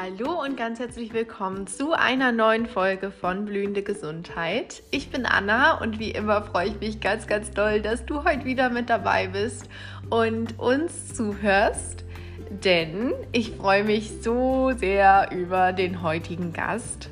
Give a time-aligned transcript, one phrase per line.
[0.00, 4.84] Hallo und ganz herzlich willkommen zu einer neuen Folge von Blühende Gesundheit.
[4.92, 8.44] Ich bin Anna und wie immer freue ich mich ganz, ganz doll, dass du heute
[8.44, 9.68] wieder mit dabei bist
[10.08, 12.04] und uns zuhörst,
[12.48, 17.10] denn ich freue mich so sehr über den heutigen Gast.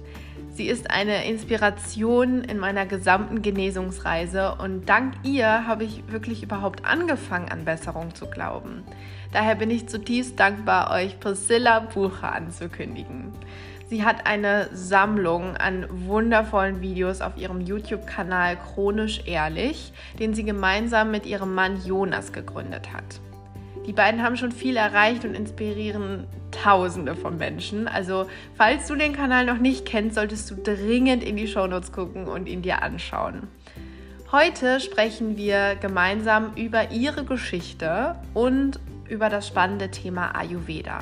[0.57, 6.87] Sie ist eine Inspiration in meiner gesamten Genesungsreise und dank ihr habe ich wirklich überhaupt
[6.87, 8.83] angefangen, an Besserung zu glauben.
[9.35, 13.33] Daher bin ich zutiefst dankbar, euch Priscilla Bucher anzukündigen.
[13.91, 21.11] Sie hat eine Sammlung an wundervollen Videos auf ihrem YouTube-Kanal Chronisch Ehrlich, den sie gemeinsam
[21.11, 23.21] mit ihrem Mann Jonas gegründet hat.
[23.87, 26.27] Die beiden haben schon viel erreicht und inspirieren
[26.63, 27.89] Tausende von Menschen.
[27.89, 32.27] Also, falls du den Kanal noch nicht kennst, solltest du dringend in die Shownotes gucken
[32.27, 33.49] und ihn dir anschauen.
[34.33, 41.01] Heute sprechen wir gemeinsam über ihre Geschichte und über das spannende Thema Ayurveda.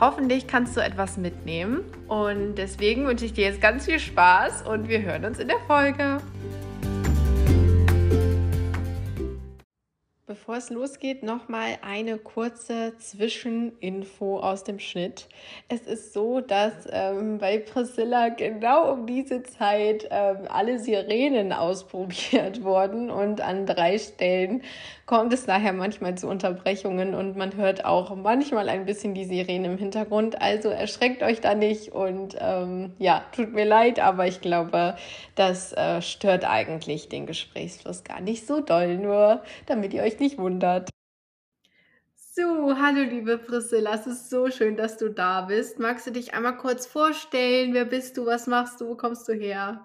[0.00, 4.88] Hoffentlich kannst du etwas mitnehmen und deswegen wünsche ich dir jetzt ganz viel Spaß und
[4.88, 6.18] wir hören uns in der Folge.
[10.26, 15.28] Bevor es losgeht, nochmal eine kurze Zwischeninfo aus dem Schnitt.
[15.68, 22.62] Es ist so, dass ähm, bei Priscilla genau um diese Zeit ähm, alle Sirenen ausprobiert
[22.62, 24.62] wurden und an drei Stellen
[25.06, 29.72] kommt es daher manchmal zu Unterbrechungen und man hört auch manchmal ein bisschen die Sirenen
[29.72, 30.40] im Hintergrund.
[30.40, 34.96] Also erschreckt euch da nicht und ähm, ja, tut mir leid, aber ich glaube,
[35.34, 40.38] das äh, stört eigentlich den Gesprächsfluss gar nicht so doll, nur damit ihr euch nicht
[40.38, 40.90] wundert.
[42.16, 45.78] So, hallo liebe Priscilla, es ist so schön, dass du da bist.
[45.78, 47.74] Magst du dich einmal kurz vorstellen?
[47.74, 48.26] Wer bist du?
[48.26, 48.88] Was machst du?
[48.88, 49.84] Wo kommst du her?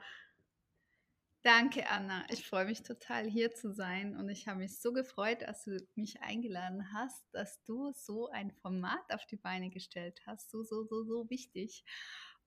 [1.42, 2.26] Danke, Anna.
[2.30, 5.78] Ich freue mich total, hier zu sein und ich habe mich so gefreut, dass du
[5.96, 10.52] mich eingeladen hast, dass du so ein Format auf die Beine gestellt hast.
[10.52, 11.86] So, so, so, so wichtig.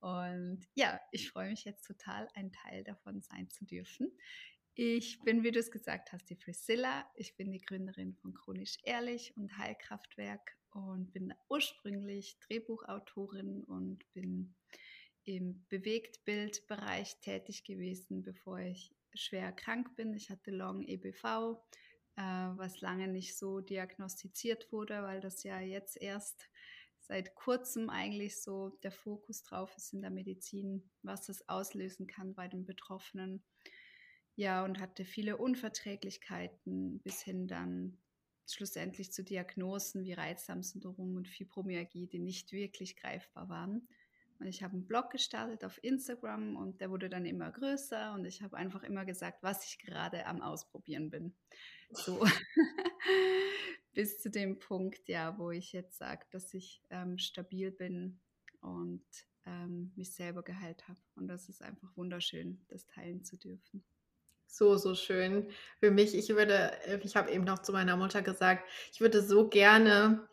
[0.01, 4.13] Und ja, ich freue mich jetzt total, ein Teil davon sein zu dürfen.
[4.75, 7.11] Ich bin, wie du es gesagt hast, die Priscilla.
[7.15, 14.55] Ich bin die Gründerin von Chronisch Ehrlich und Heilkraftwerk und bin ursprünglich Drehbuchautorin und bin
[15.25, 20.15] im Bewegtbildbereich tätig gewesen, bevor ich schwer krank bin.
[20.15, 21.25] Ich hatte Long EBV,
[22.17, 26.49] äh, was lange nicht so diagnostiziert wurde, weil das ja jetzt erst
[26.99, 32.35] seit kurzem eigentlich so der Fokus drauf ist in der Medizin, was das auslösen kann
[32.35, 33.45] bei den Betroffenen.
[34.35, 37.99] Ja, und hatte viele Unverträglichkeiten bis hin dann
[38.47, 43.89] schlussendlich zu Diagnosen wie Reizdarmsyndrom und Fibromyalgie, die nicht wirklich greifbar waren.
[44.43, 48.25] Und ich habe einen Blog gestartet auf Instagram und der wurde dann immer größer und
[48.25, 51.33] ich habe einfach immer gesagt, was ich gerade am Ausprobieren bin.
[51.93, 52.27] So
[53.95, 58.19] bis zu dem Punkt, ja, wo ich jetzt sage, dass ich ähm, stabil bin
[58.61, 59.05] und
[59.47, 60.99] ähm, mich selber geheilt habe.
[61.15, 63.85] Und das ist einfach wunderschön, das teilen zu dürfen
[64.49, 65.49] so, so schön
[65.79, 66.15] für mich.
[66.15, 70.29] Ich würde, äh, ich habe eben noch zu meiner Mutter gesagt, ich würde so gerne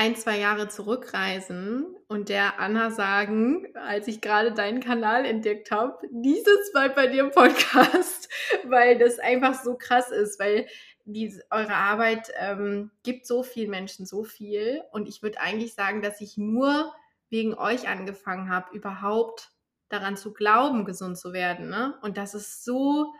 [0.00, 5.98] ein, zwei Jahre zurückreisen und der Anna sagen, als ich gerade deinen Kanal entdeckt habe,
[6.10, 8.30] dieses Mal bei dir im Podcast,
[8.64, 10.66] weil das einfach so krass ist, weil
[11.04, 16.00] die, eure Arbeit ähm, gibt so vielen Menschen so viel und ich würde eigentlich sagen,
[16.00, 16.94] dass ich nur
[17.28, 19.50] wegen euch angefangen habe, überhaupt
[19.90, 21.68] daran zu glauben, gesund zu werden.
[21.68, 21.98] Ne?
[22.00, 23.12] Und das ist so,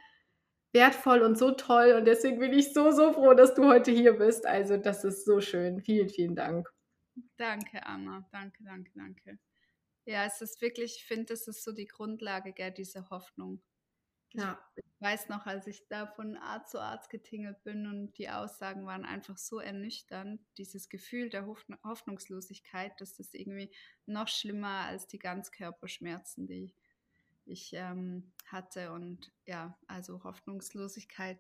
[0.72, 4.14] wertvoll und so toll und deswegen bin ich so, so froh, dass du heute hier
[4.14, 4.46] bist.
[4.46, 5.80] Also das ist so schön.
[5.80, 6.68] Vielen, vielen Dank.
[7.36, 8.28] Danke, Anna.
[8.32, 9.38] Danke, danke, danke.
[10.04, 13.62] Ja, es ist wirklich, ich finde, das ist so die Grundlage, gell, diese Hoffnung.
[14.32, 14.60] Ja.
[14.76, 18.86] Ich weiß noch, als ich da von Arzt zu Arzt getingelt bin und die Aussagen
[18.86, 23.72] waren einfach so ernüchternd, dieses Gefühl der Hoffnungslosigkeit, dass das irgendwie
[24.06, 26.74] noch schlimmer als die Ganzkörperschmerzen, die
[27.46, 28.92] ich ähm, hatte.
[28.92, 31.38] Und ja, also Hoffnungslosigkeit,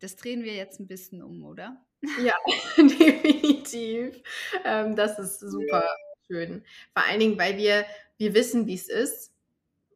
[0.00, 1.84] das drehen wir jetzt ein bisschen um, oder?
[2.22, 2.34] Ja,
[2.76, 4.22] definitiv.
[4.64, 5.84] Ähm, das ist super
[6.26, 6.64] schön.
[6.92, 7.84] Vor allen Dingen, weil wir,
[8.18, 9.32] wir wissen, wie es ist.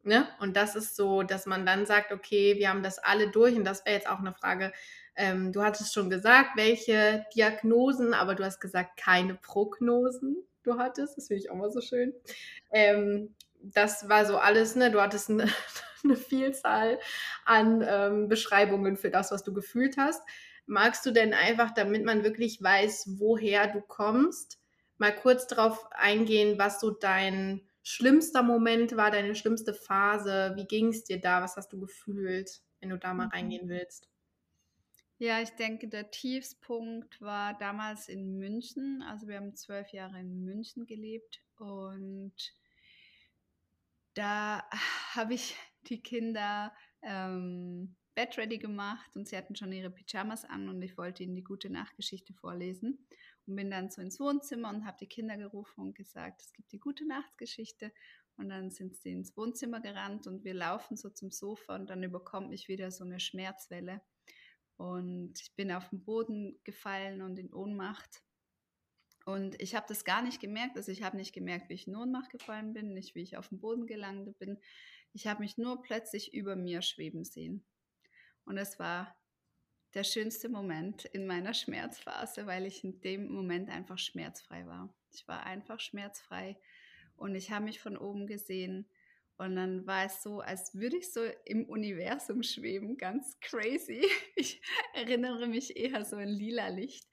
[0.03, 0.27] Ne?
[0.39, 3.55] Und das ist so, dass man dann sagt, okay, wir haben das alle durch.
[3.55, 4.73] Und das wäre jetzt auch eine Frage.
[5.15, 11.17] Ähm, du hattest schon gesagt, welche Diagnosen, aber du hast gesagt, keine Prognosen du hattest.
[11.17, 12.13] Das finde ich auch mal so schön.
[12.71, 14.91] Ähm, das war so alles, ne?
[14.91, 15.47] Du hattest eine,
[16.03, 16.99] eine Vielzahl
[17.45, 20.21] an ähm, Beschreibungen für das, was du gefühlt hast.
[20.65, 24.59] Magst du denn einfach, damit man wirklich weiß, woher du kommst,
[24.97, 30.53] mal kurz darauf eingehen, was so dein schlimmster Moment war, deine schlimmste Phase?
[30.55, 31.41] Wie ging es dir da?
[31.41, 33.31] Was hast du gefühlt, wenn du da mal mhm.
[33.31, 34.07] reingehen willst?
[35.17, 39.03] Ja, ich denke, der Tiefspunkt war damals in München.
[39.07, 42.33] Also wir haben zwölf Jahre in München gelebt und
[44.13, 44.63] da
[45.15, 45.55] habe ich
[45.87, 50.97] die Kinder ähm, Bett ready gemacht und sie hatten schon ihre Pyjamas an und ich
[50.97, 53.07] wollte ihnen die gute Nachtgeschichte vorlesen
[53.47, 56.71] und bin dann so ins Wohnzimmer und habe die Kinder gerufen und gesagt, es gibt
[56.71, 57.91] die gute Nachtgeschichte
[58.37, 62.03] und dann sind sie ins Wohnzimmer gerannt und wir laufen so zum Sofa und dann
[62.03, 64.01] überkommt mich wieder so eine Schmerzwelle
[64.77, 68.23] und ich bin auf den Boden gefallen und in Ohnmacht.
[69.25, 70.77] Und ich habe das gar nicht gemerkt.
[70.77, 73.49] Also ich habe nicht gemerkt, wie ich in Ohnmacht gefallen bin, nicht wie ich auf
[73.49, 74.57] den Boden gelandet bin.
[75.13, 77.63] Ich habe mich nur plötzlich über mir schweben sehen.
[78.45, 79.15] Und es war
[79.93, 84.93] der schönste Moment in meiner Schmerzphase, weil ich in dem Moment einfach schmerzfrei war.
[85.11, 86.57] Ich war einfach schmerzfrei
[87.17, 88.87] und ich habe mich von oben gesehen
[89.41, 94.05] und dann war es so, als würde ich so im Universum schweben, ganz crazy.
[94.35, 94.61] Ich
[94.93, 97.07] erinnere mich eher so an lila Licht.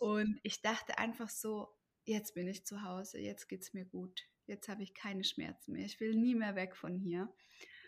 [0.00, 1.68] Und ich dachte einfach so,
[2.04, 4.22] jetzt bin ich zu Hause, jetzt geht es mir gut.
[4.46, 5.84] Jetzt habe ich keine Schmerzen mehr.
[5.84, 7.28] Ich will nie mehr weg von hier.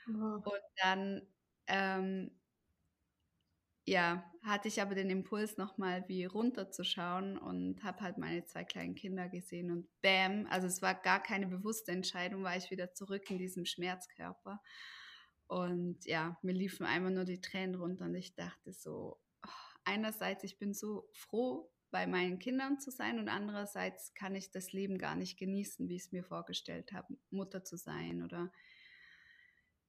[0.09, 0.41] Oh.
[0.45, 1.23] Und dann
[1.69, 2.33] ähm,
[3.89, 8.95] ja, hatte ich aber den Impuls nochmal wie runterzuschauen und habe halt meine zwei kleinen
[8.95, 13.31] Kinder gesehen und bam, also es war gar keine bewusste Entscheidung, war ich wieder zurück
[13.31, 14.61] in diesem Schmerzkörper.
[15.47, 19.51] Und ja, mir liefen einmal nur die Tränen runter und ich dachte so, oh,
[19.85, 24.73] einerseits, ich bin so froh, bei meinen Kindern zu sein und andererseits kann ich das
[24.73, 28.53] Leben gar nicht genießen, wie ich es mir vorgestellt habe, Mutter zu sein oder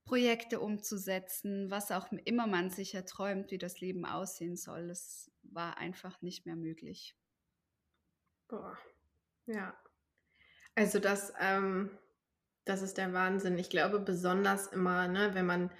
[0.09, 4.87] Projekte umzusetzen, was auch immer man sich erträumt, wie das Leben aussehen soll.
[4.87, 7.15] Das war einfach nicht mehr möglich.
[8.47, 8.75] Boah,
[9.45, 9.79] ja.
[10.73, 11.91] Also das, ähm,
[12.65, 13.59] das ist der Wahnsinn.
[13.59, 15.71] Ich glaube besonders immer, ne, wenn man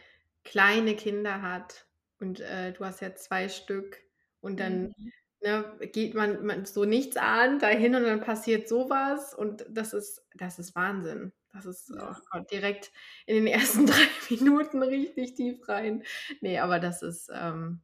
[0.44, 1.88] kleine Kinder hat
[2.20, 3.98] und äh, du hast ja zwei Stück
[4.42, 5.12] und dann mhm.
[5.42, 10.24] ne, geht man, man so nichts an dahin und dann passiert sowas und das ist,
[10.36, 11.34] das ist Wahnsinn.
[11.54, 12.92] Das ist oh Gott, direkt
[13.25, 16.04] in den ersten drei Minuten richtig tief rein.
[16.42, 17.81] Nee, aber das ist ähm,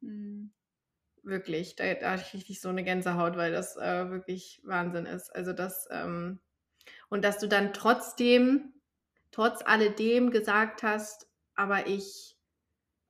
[0.00, 0.52] mhm.
[1.22, 5.34] wirklich, da, da hatte ich richtig so eine Gänsehaut, weil das äh, wirklich Wahnsinn ist.
[5.34, 6.40] Also das, ähm,
[7.08, 8.74] und dass du dann trotzdem,
[9.30, 12.36] trotz alledem gesagt hast, aber ich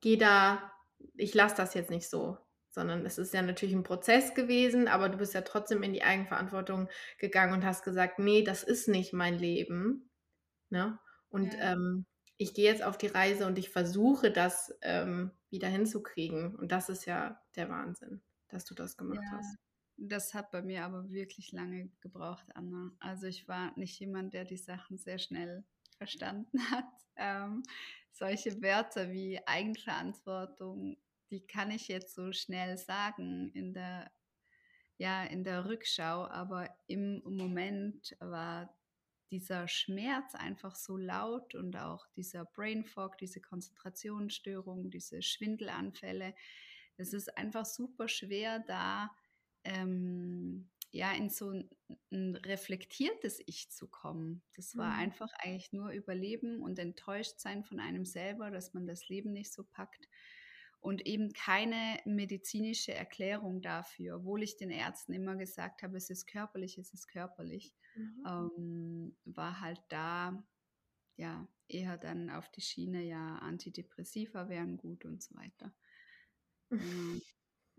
[0.01, 0.71] gehe da,
[1.15, 2.37] ich lasse das jetzt nicht so
[2.69, 6.03] sondern es ist ja natürlich ein Prozess gewesen, aber du bist ja trotzdem in die
[6.03, 10.09] Eigenverantwortung gegangen und hast gesagt, nee, das ist nicht mein Leben.
[10.69, 10.99] Ne?
[11.29, 11.73] Und ja.
[11.73, 12.05] ähm,
[12.37, 16.55] ich gehe jetzt auf die Reise und ich versuche das ähm, wieder hinzukriegen.
[16.55, 19.37] Und das ist ja der Wahnsinn, dass du das gemacht ja.
[19.37, 19.57] hast.
[19.97, 22.91] Das hat bei mir aber wirklich lange gebraucht, Anna.
[22.99, 25.65] Also ich war nicht jemand, der die Sachen sehr schnell
[25.97, 26.85] verstanden hat.
[27.17, 27.63] Ähm,
[28.11, 30.97] solche Wörter wie Eigenverantwortung
[31.31, 34.11] die kann ich jetzt so schnell sagen in der,
[34.97, 38.73] ja, in der Rückschau, aber im Moment war
[39.31, 46.33] dieser Schmerz einfach so laut und auch dieser Brain Fog, diese Konzentrationsstörung, diese Schwindelanfälle.
[46.97, 49.11] Es ist einfach super schwer, da
[49.63, 51.69] ähm, ja in so ein,
[52.11, 54.41] ein, reflektiertes Ich zu kommen.
[54.55, 54.99] Das war mhm.
[54.99, 59.53] einfach eigentlich nur Überleben und enttäuscht sein von einem selber, dass man das Leben nicht
[59.53, 60.07] so packt
[60.81, 66.25] und eben keine medizinische Erklärung dafür, obwohl ich den Ärzten immer gesagt habe, es ist
[66.25, 68.25] körperlich, es ist körperlich, mhm.
[68.25, 70.43] ähm, war halt da
[71.17, 75.73] ja eher dann auf die Schiene, ja, Antidepressiva wären gut und so weiter.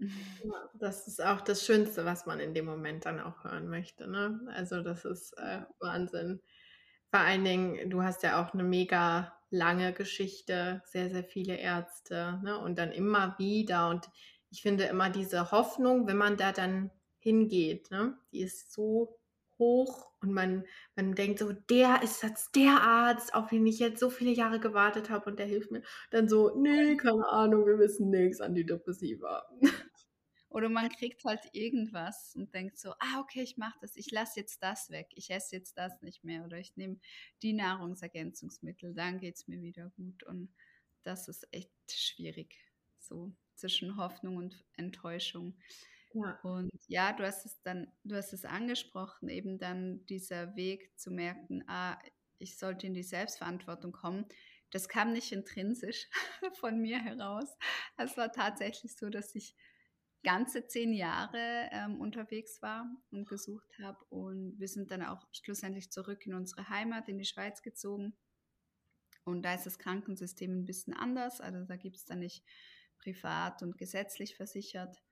[0.00, 4.08] Ja, das ist auch das Schönste, was man in dem Moment dann auch hören möchte.
[4.08, 4.40] Ne?
[4.54, 6.40] Also das ist äh, Wahnsinn.
[7.10, 12.40] Vor allen Dingen, du hast ja auch eine mega lange Geschichte, sehr, sehr viele Ärzte
[12.42, 12.58] ne?
[12.58, 13.88] und dann immer wieder.
[13.88, 14.08] Und
[14.50, 18.16] ich finde immer diese Hoffnung, wenn man da dann hingeht, ne?
[18.32, 19.20] die ist so
[19.58, 20.64] hoch und man,
[20.96, 24.58] man denkt so, der ist jetzt der Arzt, auf den ich jetzt so viele Jahre
[24.58, 25.82] gewartet habe und der hilft mir.
[26.10, 29.44] Dann so, nee, keine Ahnung, wir wissen nichts, Antidepressiva.
[30.50, 34.40] Oder man kriegt halt irgendwas und denkt so, ah, okay, ich mache das, ich lasse
[34.40, 36.98] jetzt das weg, ich esse jetzt das nicht mehr oder ich nehme
[37.40, 40.24] die Nahrungsergänzungsmittel, dann geht es mir wieder gut.
[40.24, 40.52] Und
[41.04, 42.56] das ist echt schwierig,
[42.98, 45.56] so zwischen Hoffnung und Enttäuschung.
[46.14, 46.38] Ja.
[46.42, 51.12] Und ja, du hast es dann, du hast es angesprochen, eben dann dieser Weg zu
[51.12, 51.96] merken, ah,
[52.38, 54.26] ich sollte in die Selbstverantwortung kommen.
[54.72, 56.08] Das kam nicht intrinsisch
[56.54, 57.56] von mir heraus.
[57.96, 59.54] Es war tatsächlich so, dass ich
[60.22, 64.04] ganze zehn Jahre ähm, unterwegs war und gesucht habe.
[64.10, 68.14] Und wir sind dann auch schlussendlich zurück in unsere Heimat, in die Schweiz gezogen.
[69.24, 71.40] Und da ist das Krankensystem ein bisschen anders.
[71.40, 72.44] Also da gibt es dann nicht
[72.98, 75.02] privat und gesetzlich versichert.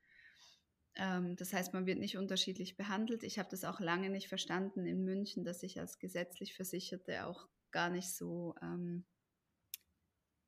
[0.94, 3.22] Ähm, das heißt, man wird nicht unterschiedlich behandelt.
[3.22, 7.48] Ich habe das auch lange nicht verstanden in München, dass ich als gesetzlich Versicherte auch
[7.70, 9.06] gar nicht so, ähm,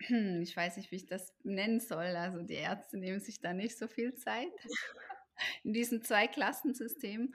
[0.42, 2.16] ich weiß nicht, wie ich das nennen soll.
[2.16, 4.52] Also die Ärzte nehmen sich da nicht so viel Zeit
[5.64, 7.34] in diesem Zweiklassensystem.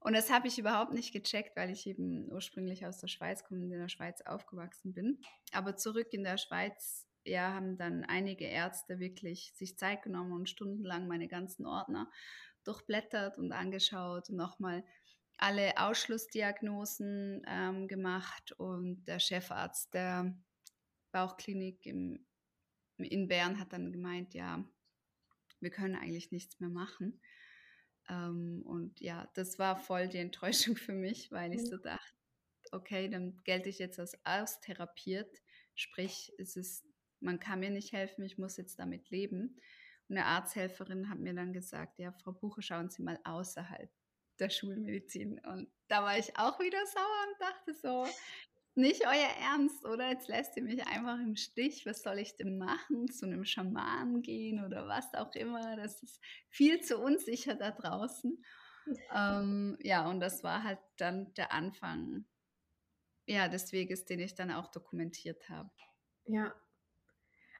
[0.00, 3.62] Und das habe ich überhaupt nicht gecheckt, weil ich eben ursprünglich aus der Schweiz komme
[3.62, 5.20] und in der Schweiz aufgewachsen bin.
[5.52, 10.48] Aber zurück in der Schweiz ja, haben dann einige Ärzte wirklich sich Zeit genommen und
[10.48, 12.10] stundenlang meine ganzen Ordner
[12.64, 14.84] durchblättert und angeschaut und nochmal
[15.36, 20.34] alle Ausschlussdiagnosen ähm, gemacht und der Chefarzt der
[21.12, 22.26] Bauchklinik im,
[22.96, 24.64] in Bern hat dann gemeint, ja,
[25.60, 27.20] wir können eigentlich nichts mehr machen.
[28.08, 32.14] Ähm, und ja, das war voll die Enttäuschung für mich, weil ich so dachte,
[32.72, 35.42] okay, dann gelte ich jetzt als austherapiert,
[35.74, 36.84] sprich, es ist,
[37.20, 39.56] man kann mir nicht helfen, ich muss jetzt damit leben.
[40.08, 43.90] Und eine Arzthelferin hat mir dann gesagt, ja, Frau Buche, schauen Sie mal außerhalb
[44.38, 45.40] der Schulmedizin.
[45.40, 48.06] Und da war ich auch wieder sauer und dachte so,
[48.78, 50.08] nicht euer Ernst, oder?
[50.08, 51.84] Jetzt lässt ihr mich einfach im Stich.
[51.84, 53.10] Was soll ich denn machen?
[53.10, 55.76] Zu einem Schamanen gehen oder was auch immer?
[55.76, 58.42] Das ist viel zu unsicher da draußen.
[59.14, 62.24] ähm, ja, und das war halt dann der Anfang
[63.26, 65.70] ja, des Weges, den ich dann auch dokumentiert habe.
[66.24, 66.54] Ja.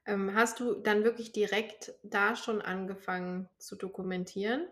[0.06, 4.66] Ähm, hast du dann wirklich direkt da schon angefangen zu dokumentieren?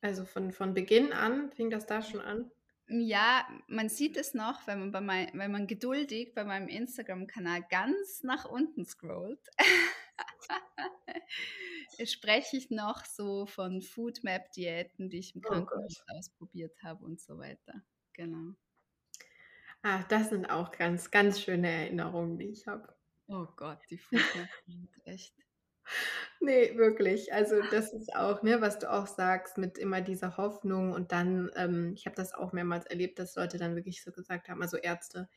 [0.00, 2.50] Also von, von Beginn an fing das da schon an?
[2.88, 7.64] Ja, man sieht es noch, wenn man, bei mein, wenn man geduldig bei meinem Instagram-Kanal
[7.68, 9.46] ganz nach unten scrollt.
[12.06, 17.20] spreche ich noch so von Foodmap-Diäten, die ich im oh Krankenhaus oh ausprobiert habe und
[17.20, 17.82] so weiter.
[18.12, 18.54] Genau.
[19.82, 22.94] Ach, das sind auch ganz, ganz schöne Erinnerungen, die ich habe.
[23.28, 24.48] Oh Gott, die Foodmap,
[25.04, 25.34] echt.
[26.40, 27.32] Nee, wirklich.
[27.32, 31.50] Also das ist auch, ne, was du auch sagst, mit immer dieser Hoffnung und dann,
[31.56, 34.76] ähm, ich habe das auch mehrmals erlebt, dass Leute dann wirklich so gesagt haben, also
[34.76, 35.28] Ärzte,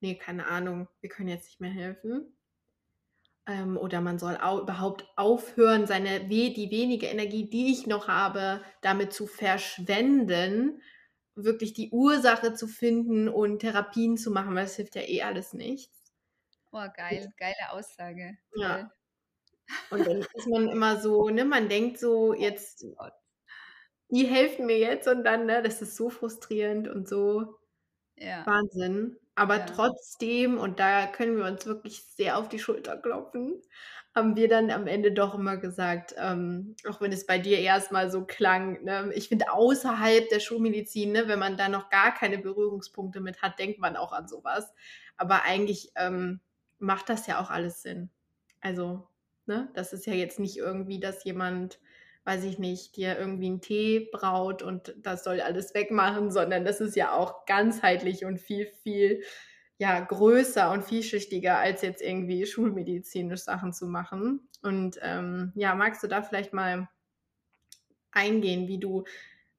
[0.00, 2.36] nee, keine Ahnung, wir können jetzt nicht mehr helfen.
[3.46, 8.06] Ähm, oder man soll au überhaupt aufhören, seine we die wenige Energie, die ich noch
[8.08, 10.82] habe, damit zu verschwenden,
[11.34, 15.52] wirklich die Ursache zu finden und Therapien zu machen, weil das hilft ja eh alles
[15.54, 16.12] nichts.
[16.72, 18.38] Oh, geil, geile Aussage.
[18.62, 18.88] Toll.
[19.90, 22.86] Und dann ist man immer so, ne, man denkt so, jetzt,
[24.10, 27.58] die helfen mir jetzt und dann, ne, das ist so frustrierend und so
[28.20, 28.44] ja.
[28.46, 29.16] Wahnsinn.
[29.34, 29.66] Aber ja.
[29.66, 33.62] trotzdem, und da können wir uns wirklich sehr auf die Schulter klopfen,
[34.14, 38.10] haben wir dann am Ende doch immer gesagt, ähm, auch wenn es bei dir erstmal
[38.10, 42.38] so klang, ne, ich finde außerhalb der Schulmedizin, ne, wenn man da noch gar keine
[42.38, 44.72] Berührungspunkte mit hat, denkt man auch an sowas.
[45.16, 46.40] Aber eigentlich ähm,
[46.78, 48.10] macht das ja auch alles Sinn.
[48.60, 49.07] Also
[49.48, 49.68] Ne?
[49.74, 51.80] Das ist ja jetzt nicht irgendwie, dass jemand,
[52.24, 56.80] weiß ich nicht, dir irgendwie einen Tee braut und das soll alles wegmachen, sondern das
[56.80, 59.22] ist ja auch ganzheitlich und viel, viel
[59.78, 64.48] ja, größer und vielschichtiger, als jetzt irgendwie schulmedizinisch Sachen zu machen.
[64.62, 66.88] Und ähm, ja, magst du da vielleicht mal
[68.10, 69.04] eingehen, wie du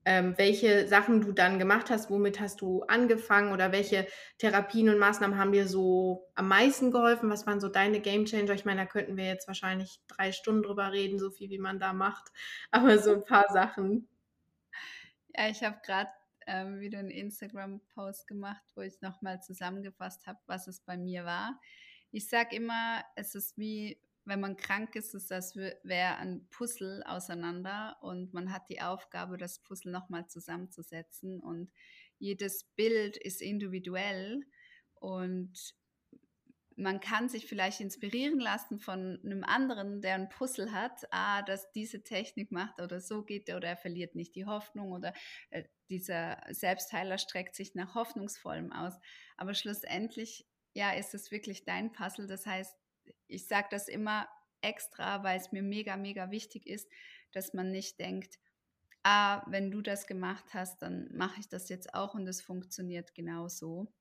[0.10, 4.08] ähm, welche Sachen du dann gemacht hast, womit hast du angefangen oder welche
[4.40, 7.30] Therapien und Maßnahmen haben dir so am meisten geholfen?
[7.30, 8.56] Was waren so deine Game Changer?
[8.56, 11.80] Ich meine, da könnten wir jetzt wahrscheinlich drei Stunden drüber reden, so viel wie man
[11.80, 12.32] da macht,
[12.72, 14.10] aber so ein paar Sachen.
[15.36, 16.10] Ja, ich habe gerade
[16.48, 21.62] ähm, wieder einen Instagram-Post gemacht, wo ich nochmal zusammengefasst habe, was es bei mir war.
[22.10, 27.04] Ich sage immer, es ist wie wenn man krank ist, ist das wäre ein Puzzle
[27.04, 31.72] auseinander und man hat die Aufgabe, das Puzzle nochmal zusammenzusetzen und
[32.20, 34.46] jedes Bild ist individuell
[34.96, 35.74] und
[36.80, 41.72] man kann sich vielleicht inspirieren lassen von einem anderen, der ein Puzzle hat, ah, dass
[41.72, 45.14] diese Technik macht oder so geht er oder er verliert nicht die Hoffnung oder
[45.50, 48.94] äh, dieser Selbstheiler streckt sich nach Hoffnungsvollem aus.
[49.36, 52.28] Aber schlussendlich, ja, ist es wirklich dein Puzzle.
[52.28, 52.74] Das heißt,
[53.28, 54.28] ich sage das immer
[54.62, 56.90] extra, weil es mir mega, mega wichtig ist,
[57.32, 58.40] dass man nicht denkt,
[59.04, 63.16] ah, wenn du das gemacht hast, dann mache ich das jetzt auch und es funktioniert
[63.16, 63.94] genauso.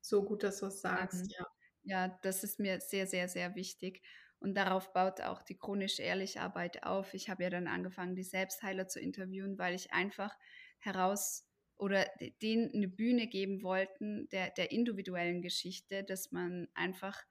[0.00, 1.46] So gut, dass du es sagst, ähm, ja.
[1.86, 4.02] Ja, das ist mir sehr, sehr, sehr wichtig.
[4.38, 7.14] Und darauf baut auch die chronisch ehrliche Arbeit auf.
[7.14, 10.34] Ich habe ja dann angefangen, die Selbstheiler zu interviewen, weil ich einfach
[10.78, 12.06] heraus oder
[12.42, 17.22] denen eine Bühne geben wollten, der, der individuellen Geschichte, dass man einfach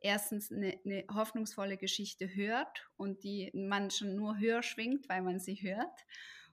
[0.00, 5.40] erstens eine, eine, hoffnungsvolle Geschichte hört und die man schon nur höher schwingt, weil man
[5.40, 6.04] sie hört.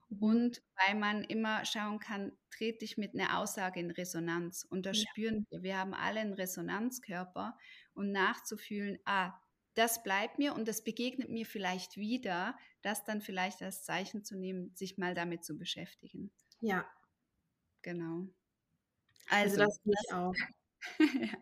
[0.08, 0.22] Mhm.
[0.22, 4.64] Und weil man immer schauen kann, trete ich mit einer Aussage in Resonanz.
[4.64, 5.04] Und das ja.
[5.10, 5.62] spüren wir.
[5.62, 7.56] Wir haben alle einen Resonanzkörper
[7.94, 9.32] und nachzufühlen, ah,
[9.74, 14.36] das bleibt mir und das begegnet mir vielleicht wieder, das dann vielleicht als Zeichen zu
[14.36, 16.30] nehmen, sich mal damit zu beschäftigen.
[16.60, 16.86] Ja.
[17.82, 18.26] Genau.
[19.28, 20.34] Also, also das finde ich auch.
[21.20, 21.38] ja.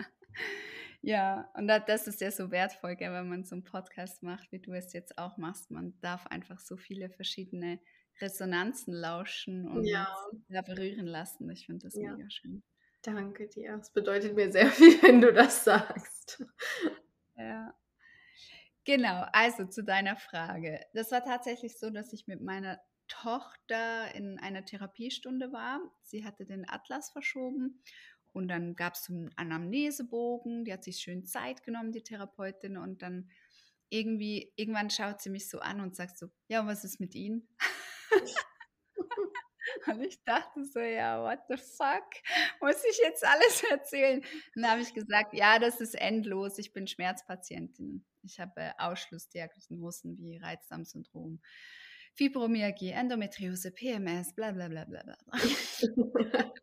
[1.07, 4.59] Ja, und das ist ja so wertvoll, gell, wenn man so einen Podcast macht, wie
[4.59, 5.71] du es jetzt auch machst.
[5.71, 7.79] Man darf einfach so viele verschiedene
[8.23, 10.09] Resonanzen lauschen und ja.
[10.49, 11.51] da berühren lassen.
[11.51, 12.17] Ich finde das ja.
[12.17, 12.63] mega schön.
[13.03, 13.79] Danke dir.
[13.81, 16.43] Es bedeutet mir sehr viel, wenn du das sagst.
[17.37, 17.75] Ja.
[18.85, 20.81] Genau, also zu deiner Frage.
[20.95, 25.81] Das war tatsächlich so, dass ich mit meiner Tochter in einer Therapiestunde war.
[26.03, 27.83] Sie hatte den Atlas verschoben
[28.35, 30.65] und dann gab es so einen Anamnesebogen.
[30.65, 33.31] Die hat sich schön Zeit genommen, die Therapeutin, und dann
[33.89, 37.49] irgendwie, irgendwann schaut sie mich so an und sagt so, ja, was ist mit Ihnen?
[39.87, 42.05] Und ich dachte so, ja, what the fuck?
[42.61, 44.21] Muss ich jetzt alles erzählen?
[44.55, 46.59] Und dann habe ich gesagt, ja, das ist endlos.
[46.59, 48.05] Ich bin Schmerzpatientin.
[48.23, 51.41] Ich habe Ausschlussdiagnosen wie Reizdarmsyndrom,
[52.15, 55.17] Fibromyalgie, Endometriose, PMS, bla bla bla bla bla.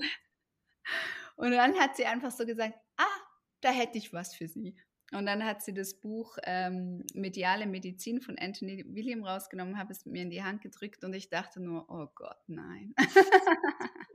[1.36, 3.20] Und dann hat sie einfach so gesagt, ah,
[3.60, 4.76] da hätte ich was für Sie.
[5.12, 10.06] Und dann hat sie das Buch ähm, Mediale Medizin von Anthony William rausgenommen, habe es
[10.06, 12.94] mir in die Hand gedrückt und ich dachte nur, oh Gott, nein.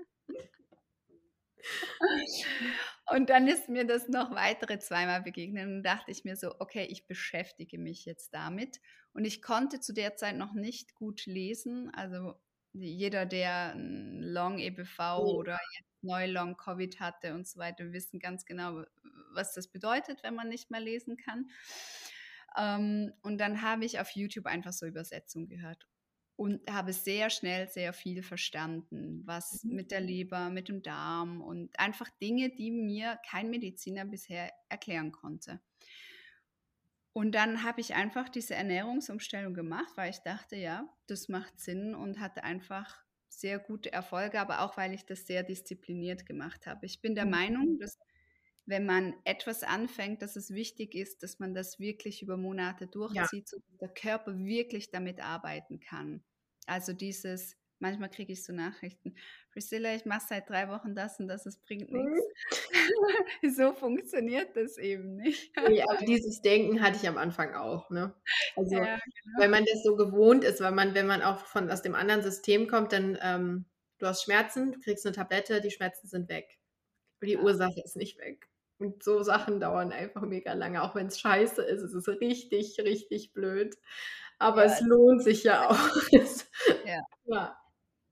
[3.11, 6.85] und dann ist mir das noch weitere zweimal begegnet und dachte ich mir so, okay,
[6.89, 8.81] ich beschäftige mich jetzt damit.
[9.13, 11.91] Und ich konnte zu der Zeit noch nicht gut lesen.
[11.93, 12.35] Also
[12.73, 15.35] jeder, der Long EBV oh.
[15.35, 15.59] oder
[16.01, 18.83] neu Long Covid hatte und so weiter, wissen ganz genau,
[19.33, 21.49] was das bedeutet, wenn man nicht mehr lesen kann.
[22.57, 25.87] Ähm, und dann habe ich auf YouTube einfach so Übersetzung gehört
[26.35, 29.75] und habe sehr schnell sehr viel verstanden, was mhm.
[29.75, 35.11] mit der Leber, mit dem Darm und einfach Dinge, die mir kein Mediziner bisher erklären
[35.11, 35.59] konnte.
[37.13, 41.95] Und dann habe ich einfach diese Ernährungsumstellung gemacht, weil ich dachte, ja, das macht Sinn
[41.95, 46.85] und hatte einfach sehr gute Erfolge, aber auch weil ich das sehr diszipliniert gemacht habe.
[46.85, 47.31] Ich bin der mhm.
[47.31, 47.97] Meinung, dass
[48.65, 53.51] wenn man etwas anfängt, dass es wichtig ist, dass man das wirklich über Monate durchzieht,
[53.51, 53.57] ja.
[53.57, 56.23] sodass der Körper wirklich damit arbeiten kann.
[56.67, 59.15] Also dieses, manchmal kriege ich so Nachrichten,
[59.51, 62.27] Priscilla, ich mache seit drei Wochen das und das, es bringt nichts.
[63.41, 63.49] Mhm.
[63.55, 65.51] so funktioniert das eben nicht.
[65.69, 67.89] ja, aber dieses Denken hatte ich am Anfang auch.
[67.89, 68.13] Ne?
[68.55, 69.39] Also ja, genau.
[69.39, 72.21] wenn man das so gewohnt ist, weil man, wenn man auch von aus dem anderen
[72.21, 73.65] System kommt, dann ähm,
[73.99, 76.59] du hast Schmerzen, du kriegst eine Tablette, die Schmerzen sind weg.
[77.17, 77.41] Aber die ja.
[77.41, 78.47] Ursache ist nicht weg.
[78.79, 81.81] Und so Sachen dauern einfach mega lange, auch wenn es scheiße ist.
[81.81, 83.75] Es ist richtig, richtig blöd.
[84.37, 85.77] Aber ja, es lohnt sich ja auch.
[86.85, 87.01] ja.
[87.25, 87.57] ja.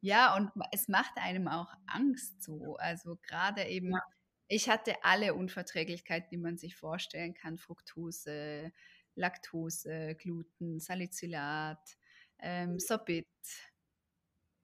[0.02, 2.76] Ja, und es macht einem auch Angst so.
[2.78, 4.02] Also gerade eben, ja.
[4.48, 7.58] ich hatte alle Unverträglichkeiten, die man sich vorstellen kann.
[7.58, 8.72] Fructose,
[9.16, 11.98] Laktose, Gluten, Salicylat,
[12.40, 13.28] ähm, Sorbit,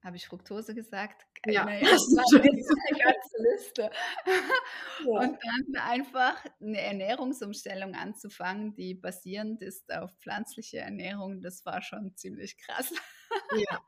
[0.04, 1.26] habe ich Fructose gesagt?
[1.46, 3.92] Ja, naja, das war eine ganze Liste.
[5.06, 5.20] Ja.
[5.20, 12.16] Und dann einfach eine Ernährungsumstellung anzufangen, die basierend ist auf pflanzliche Ernährung, das war schon
[12.16, 12.94] ziemlich krass.
[13.58, 13.82] Ja.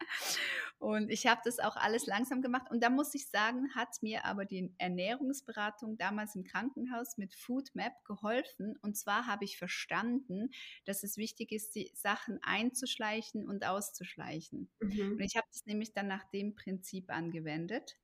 [0.78, 2.70] Und ich habe das auch alles langsam gemacht.
[2.70, 8.04] Und da muss ich sagen, hat mir aber die Ernährungsberatung damals im Krankenhaus mit Foodmap
[8.04, 8.76] geholfen.
[8.82, 10.50] Und zwar habe ich verstanden,
[10.84, 14.70] dass es wichtig ist, die Sachen einzuschleichen und auszuschleichen.
[14.80, 15.12] Mhm.
[15.12, 17.96] Und ich habe das nämlich dann nach dem Prinzip angewendet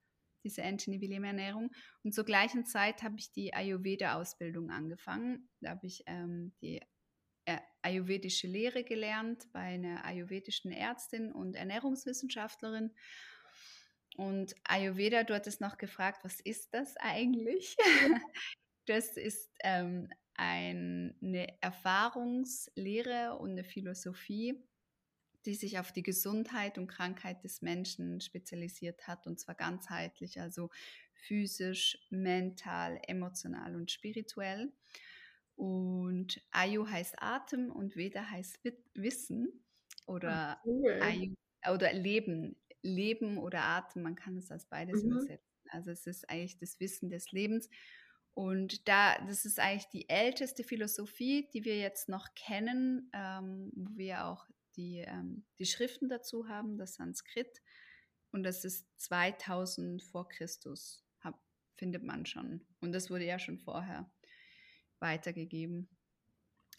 [0.44, 1.70] diese Anthony William Ernährung.
[2.02, 5.48] Und zur gleichen Zeit habe ich die Ayurveda-Ausbildung angefangen.
[5.60, 6.80] Da habe ich ähm, die
[7.82, 12.92] ayurvedische Lehre gelernt bei einer ayurvedischen Ärztin und Ernährungswissenschaftlerin.
[14.16, 17.76] Und Ayurveda, du hattest noch gefragt, was ist das eigentlich?
[18.86, 24.62] das ist ähm, eine Erfahrungslehre und eine Philosophie,
[25.44, 30.70] die sich auf die Gesundheit und Krankheit des Menschen spezialisiert hat, und zwar ganzheitlich, also
[31.14, 34.72] physisch, mental, emotional und spirituell.
[35.56, 38.60] Und Ayu heißt Atem und Veda heißt
[38.94, 39.64] Wissen
[40.06, 41.00] oder, oh, cool.
[41.02, 41.34] Ayu,
[41.70, 42.56] oder Leben.
[42.82, 45.12] Leben oder Atem, man kann es als beides mhm.
[45.12, 45.52] übersetzen.
[45.68, 47.68] Also es ist eigentlich das Wissen des Lebens.
[48.34, 53.96] Und da, das ist eigentlich die älteste Philosophie, die wir jetzt noch kennen, ähm, wo
[53.96, 57.62] wir auch die, ähm, die Schriften dazu haben, das Sanskrit.
[58.30, 61.38] Und das ist 2000 vor Christus, hab,
[61.76, 62.66] findet man schon.
[62.80, 64.10] Und das wurde ja schon vorher
[65.02, 65.88] weitergegeben.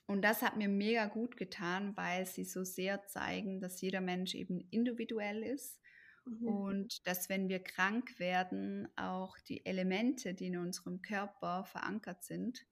[0.07, 4.33] Und das hat mir mega gut getan, weil sie so sehr zeigen, dass jeder Mensch
[4.35, 5.79] eben individuell ist
[6.25, 6.47] mhm.
[6.47, 12.65] und dass wenn wir krank werden, auch die Elemente, die in unserem Körper verankert sind,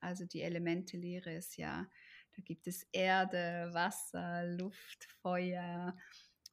[0.00, 1.88] Also die Elemente-Lehre ist ja,
[2.36, 5.96] da gibt es Erde, Wasser, Luft, Feuer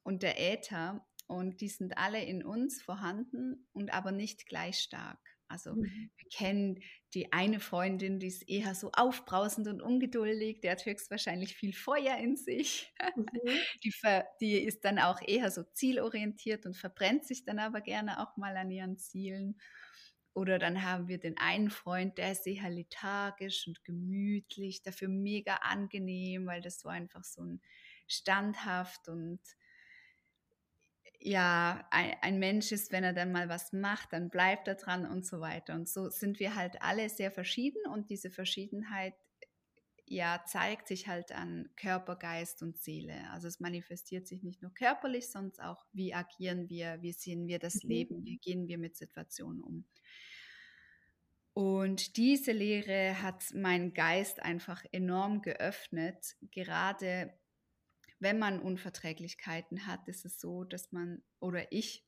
[0.04, 1.04] und der Äther.
[1.26, 5.20] Und die sind alle in uns vorhanden und aber nicht gleich stark.
[5.50, 6.10] Also mhm.
[6.16, 6.80] wir kennen
[7.12, 12.16] die eine Freundin, die ist eher so aufbrausend und ungeduldig, die hat höchstwahrscheinlich viel Feuer
[12.18, 12.92] in sich.
[13.16, 13.26] Mhm.
[13.84, 13.92] Die,
[14.40, 18.56] die ist dann auch eher so zielorientiert und verbrennt sich dann aber gerne auch mal
[18.56, 19.58] an ihren Zielen.
[20.34, 25.56] Oder dann haben wir den einen Freund, der ist eher lethargisch und gemütlich, dafür mega
[25.56, 27.60] angenehm, weil das so einfach so ein
[28.06, 29.40] standhaft und
[31.20, 35.04] ja, ein, ein, Mensch ist, wenn er dann mal was macht, dann bleibt er dran
[35.06, 35.74] und so weiter.
[35.74, 39.14] Und so sind wir halt alle sehr verschieden und diese Verschiedenheit
[40.06, 43.30] ja zeigt sich halt an Körper, Geist und Seele.
[43.30, 47.58] Also es manifestiert sich nicht nur körperlich, sondern auch, wie agieren wir, wie sehen wir
[47.58, 47.90] das mhm.
[47.90, 49.84] Leben, wie gehen wir mit Situationen um.
[51.52, 57.32] Und diese Lehre hat meinen Geist einfach enorm geöffnet, gerade
[58.20, 62.06] wenn man Unverträglichkeiten hat, ist es so, dass man, oder ich,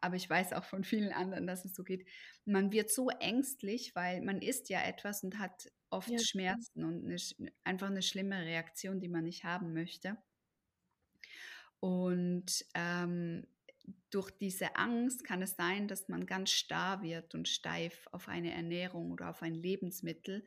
[0.00, 2.06] aber ich weiß auch von vielen anderen, dass es so geht,
[2.44, 6.18] man wird so ängstlich, weil man isst ja etwas und hat oft ja.
[6.18, 10.16] Schmerzen und eine, einfach eine schlimme Reaktion, die man nicht haben möchte.
[11.80, 13.46] Und ähm,
[14.10, 18.52] durch diese Angst kann es sein, dass man ganz starr wird und steif auf eine
[18.52, 20.44] Ernährung oder auf ein Lebensmittel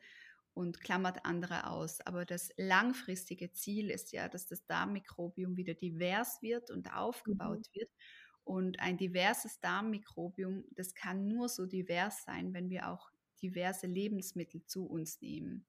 [0.60, 2.02] und klammert andere aus.
[2.02, 7.80] Aber das langfristige Ziel ist ja, dass das Darmmikrobiom wieder divers wird und aufgebaut mhm.
[7.80, 7.90] wird.
[8.44, 14.62] Und ein diverses Darmmikrobiom, das kann nur so divers sein, wenn wir auch diverse Lebensmittel
[14.66, 15.66] zu uns nehmen.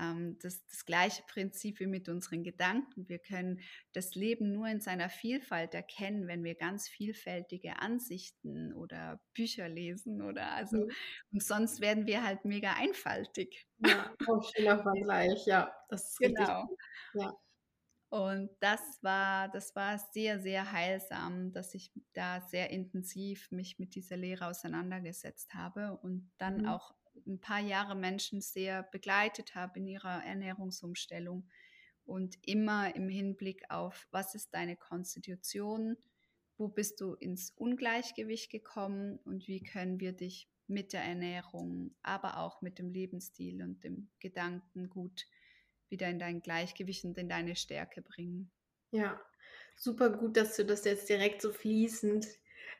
[0.00, 3.08] Ähm, das, das gleiche Prinzip wie mit unseren Gedanken.
[3.08, 3.60] Wir können
[3.92, 10.22] das Leben nur in seiner Vielfalt erkennen, wenn wir ganz vielfältige Ansichten oder Bücher lesen
[10.22, 10.90] oder also mhm.
[11.32, 13.66] und sonst werden wir halt mega einfaltig.
[13.78, 16.62] Ja, auch schöner Vergleich, ja, das ist genau.
[16.62, 16.78] richtig.
[17.14, 17.32] Ja.
[18.10, 23.94] Und das war, das war sehr, sehr heilsam, dass ich da sehr intensiv mich mit
[23.94, 26.66] dieser Lehre auseinandergesetzt habe und dann mhm.
[26.66, 26.92] auch
[27.26, 31.48] ein paar Jahre Menschen sehr begleitet habe in ihrer Ernährungsumstellung
[32.04, 35.96] und immer im Hinblick auf, was ist deine Konstitution,
[36.56, 42.38] wo bist du ins Ungleichgewicht gekommen und wie können wir dich mit der Ernährung, aber
[42.38, 45.26] auch mit dem Lebensstil und dem Gedanken gut
[45.88, 48.50] wieder in dein Gleichgewicht und in deine Stärke bringen.
[48.92, 49.20] Ja,
[49.76, 52.26] super gut, dass du das jetzt direkt so fließend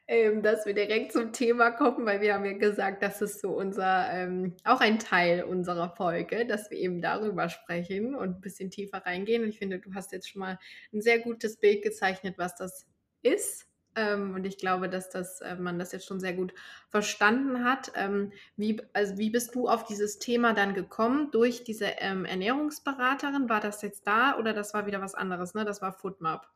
[0.07, 3.51] ähm, dass wir direkt zum Thema kommen, weil wir haben ja gesagt, das ist so
[3.51, 8.71] unser, ähm, auch ein Teil unserer Folge, dass wir eben darüber sprechen und ein bisschen
[8.71, 9.49] tiefer reingehen.
[9.49, 10.59] Ich finde, du hast jetzt schon mal
[10.93, 12.87] ein sehr gutes Bild gezeichnet, was das
[13.23, 13.67] ist.
[13.97, 16.55] Ähm, und ich glaube, dass das, äh, man das jetzt schon sehr gut
[16.89, 17.93] verstanden hat.
[17.97, 21.31] Ähm, wie, also wie bist du auf dieses Thema dann gekommen?
[21.33, 23.49] Durch diese ähm, Ernährungsberaterin?
[23.49, 25.55] War das jetzt da oder das war wieder was anderes?
[25.55, 25.65] Ne?
[25.65, 26.49] Das war Foodmap.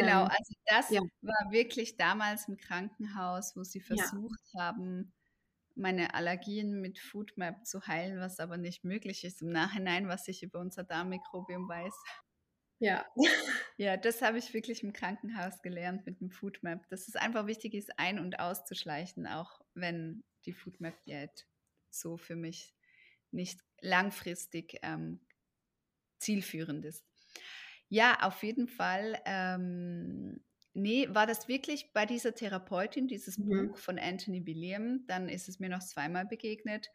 [0.00, 1.00] Genau, ähm, also das ja.
[1.22, 4.60] war wirklich damals im Krankenhaus, wo sie versucht ja.
[4.60, 5.12] haben,
[5.74, 10.42] meine Allergien mit Foodmap zu heilen, was aber nicht möglich ist im Nachhinein, was ich
[10.42, 11.94] über unser Darmmikrobiom weiß.
[12.80, 13.06] Ja.
[13.80, 17.74] Ja, das habe ich wirklich im Krankenhaus gelernt mit dem Foodmap, dass es einfach wichtig
[17.74, 21.46] ist, ein- und auszuschleichen, auch wenn die Foodmap-Diät
[21.88, 22.74] so für mich
[23.30, 25.20] nicht langfristig ähm,
[26.18, 27.04] zielführend ist.
[27.88, 29.20] Ja, auf jeden Fall.
[29.24, 30.40] Ähm,
[30.74, 33.68] nee, war das wirklich bei dieser Therapeutin, dieses mhm.
[33.68, 36.88] Buch von Anthony William, dann ist es mir noch zweimal begegnet.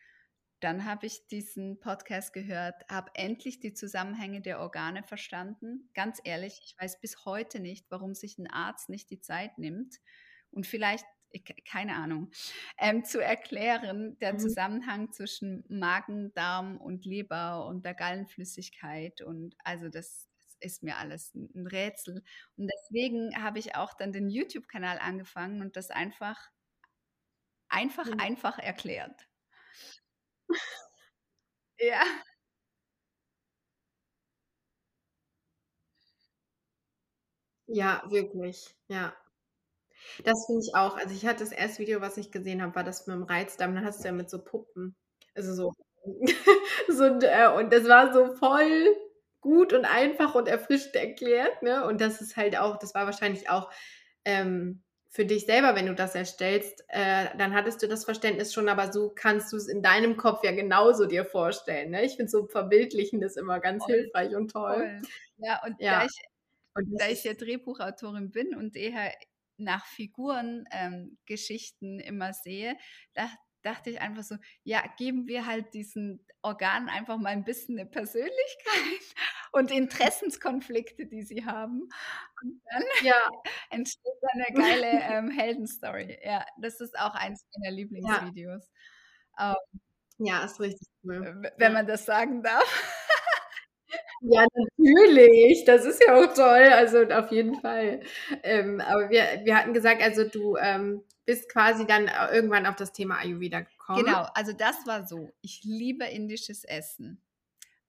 [0.60, 5.89] Dann habe ich diesen Podcast gehört, habe endlich die Zusammenhänge der Organe verstanden.
[5.93, 9.99] Ganz ehrlich, ich weiß bis heute nicht, warum sich ein Arzt nicht die Zeit nimmt
[10.51, 11.06] und vielleicht,
[11.69, 12.32] keine Ahnung,
[12.77, 14.39] ähm, zu erklären, der mhm.
[14.39, 19.21] Zusammenhang zwischen Magen, Darm und Leber und der Gallenflüssigkeit.
[19.21, 20.29] Und also das,
[20.63, 22.23] ist mir alles ein Rätsel.
[22.58, 26.49] Und deswegen habe ich auch dann den YouTube-Kanal angefangen und das einfach,
[27.69, 28.19] einfach, mhm.
[28.19, 29.28] einfach erklärt.
[31.80, 32.04] ja.
[37.67, 39.13] Ja, wirklich, ja.
[40.26, 40.95] Das finde ich auch.
[40.97, 43.76] Also ich hatte das erste Video, was ich gesehen habe, war das mit dem Reizdarm.
[43.76, 44.95] Dann hast du ja mit so Puppen,
[45.36, 45.73] also so,
[46.89, 48.88] so äh, und das war so voll
[49.43, 51.62] gut und einfach und erfrischt erklärt.
[51.62, 51.86] Ne?
[51.86, 53.69] Und das ist halt auch, das war wahrscheinlich auch
[54.25, 58.67] ähm, für dich selber, wenn du das erstellst, äh, dann hattest du das Verständnis schon,
[58.67, 61.91] aber so kannst du es in deinem Kopf ja genauso dir vorstellen.
[61.91, 62.03] Ne?
[62.03, 64.75] Ich finde so verbildlichen das immer ganz voll, hilfreich und toll.
[64.75, 65.01] Voll.
[65.38, 65.99] Ja, und ja.
[65.99, 66.21] da ich,
[66.73, 69.12] und da ich ja Drehbuchautorin bin und eher
[69.58, 72.75] nach Figuren ähm, Geschichten immer sehe,
[73.13, 73.29] da
[73.63, 77.89] dachte ich einfach so, ja, geben wir halt diesen Organen einfach mal ein bisschen eine
[77.89, 78.36] Persönlichkeit
[79.52, 81.89] und Interessenskonflikte, die sie haben.
[82.41, 83.15] Und dann ja.
[83.69, 86.19] entsteht eine geile ähm, Heldenstory.
[86.23, 88.69] Ja, das ist auch eins meiner Lieblingsvideos.
[89.38, 89.80] Ja, ähm,
[90.19, 91.52] ja ist richtig cool.
[91.58, 92.99] Wenn man das sagen darf.
[94.26, 95.66] Ja, natürlich.
[95.66, 96.72] Das ist ja auch toll.
[96.72, 98.02] Also auf jeden Fall.
[98.42, 102.78] Ähm, aber wir, wir hatten gesagt, also du ähm, bist quasi dann äh, irgendwann auf
[102.78, 104.06] das Thema Ayurveda gekommen.
[104.06, 105.30] Genau, also das war so.
[105.42, 107.22] Ich liebe indisches Essen.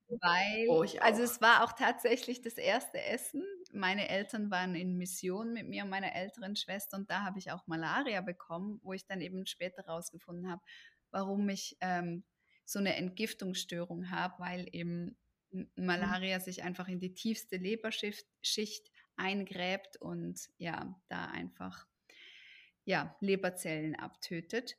[0.08, 3.42] Weil, oh, also es war auch tatsächlich das erste Essen.
[3.72, 7.52] Meine Eltern waren in Mission mit mir und meiner älteren Schwester und da habe ich
[7.52, 10.60] auch Malaria bekommen, wo ich dann eben später rausgefunden habe,
[11.10, 12.22] warum ich ähm,
[12.64, 15.16] so eine Entgiftungsstörung habe, weil eben.
[15.76, 21.86] Malaria sich einfach in die tiefste Leberschicht eingräbt und ja, da einfach
[22.84, 24.76] ja, Leberzellen abtötet.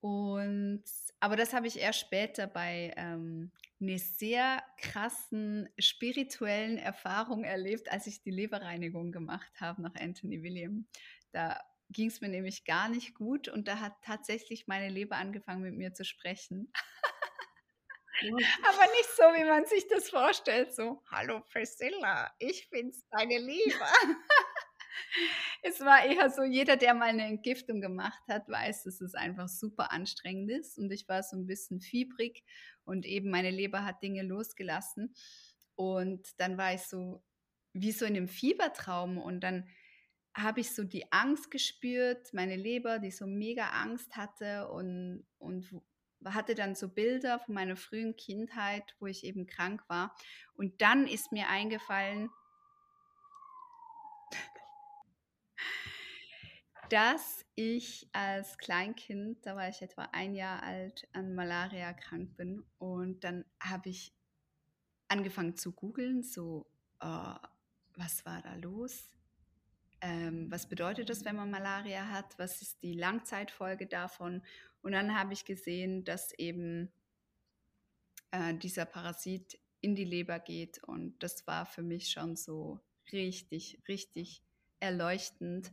[0.00, 0.84] Und
[1.20, 3.50] aber das habe ich erst später bei ähm,
[3.80, 10.86] einer sehr krassen spirituellen Erfahrung erlebt, als ich die Leberreinigung gemacht habe nach Anthony William.
[11.32, 15.62] Da ging es mir nämlich gar nicht gut und da hat tatsächlich meine Leber angefangen
[15.62, 16.72] mit mir zu sprechen.
[18.20, 20.74] Aber nicht so, wie man sich das vorstellt.
[20.74, 23.74] So, hallo Priscilla, ich bin's, deine Liebe.
[25.62, 29.48] es war eher so, jeder, der mal eine Entgiftung gemacht hat, weiß, dass es einfach
[29.48, 30.78] super anstrengend ist.
[30.78, 32.42] Und ich war so ein bisschen fiebrig
[32.84, 35.14] und eben meine Leber hat Dinge losgelassen.
[35.76, 37.22] Und dann war ich so
[37.72, 39.68] wie so in einem Fiebertraum und dann
[40.34, 45.68] habe ich so die Angst gespürt, meine Leber, die so mega Angst hatte und, und
[46.24, 50.14] hatte dann so Bilder von meiner frühen Kindheit, wo ich eben krank war.
[50.54, 52.30] Und dann ist mir eingefallen,
[56.90, 62.64] dass ich als Kleinkind, da war ich etwa ein Jahr alt, an Malaria krank bin.
[62.78, 64.14] Und dann habe ich
[65.08, 66.70] angefangen zu googeln, so,
[67.02, 67.34] uh,
[67.96, 69.17] was war da los?
[70.00, 72.38] Ähm, was bedeutet das, wenn man Malaria hat?
[72.38, 74.42] Was ist die Langzeitfolge davon?
[74.82, 76.92] Und dann habe ich gesehen, dass eben
[78.30, 80.82] äh, dieser Parasit in die Leber geht.
[80.84, 82.80] Und das war für mich schon so
[83.12, 84.42] richtig, richtig
[84.80, 85.72] erleuchtend,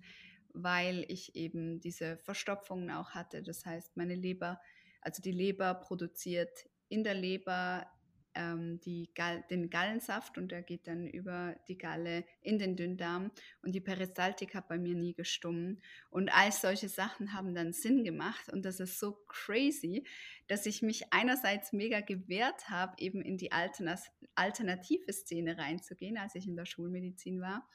[0.54, 3.44] weil ich eben diese Verstopfungen auch hatte.
[3.44, 4.60] Das heißt, meine Leber,
[5.02, 7.88] also die Leber produziert in der Leber
[8.36, 13.32] ähm, die Gall den Gallensaft und der geht dann über die Galle in den Dünndarm
[13.62, 15.82] und die Peristaltik hat bei mir nie gestummen.
[16.10, 20.06] Und all solche Sachen haben dann Sinn gemacht und das ist so crazy,
[20.48, 26.48] dass ich mich einerseits mega gewehrt habe, eben in die alternative Szene reinzugehen, als ich
[26.48, 27.68] in der Schulmedizin war.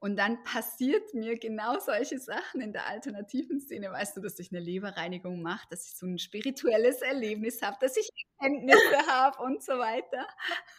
[0.00, 3.92] Und dann passiert mir genau solche Sachen in der alternativen Szene.
[3.92, 7.98] Weißt du, dass ich eine Leberreinigung mache, dass ich so ein spirituelles Erlebnis habe, dass
[7.98, 8.08] ich
[8.38, 10.26] Erkenntnisse habe und so weiter.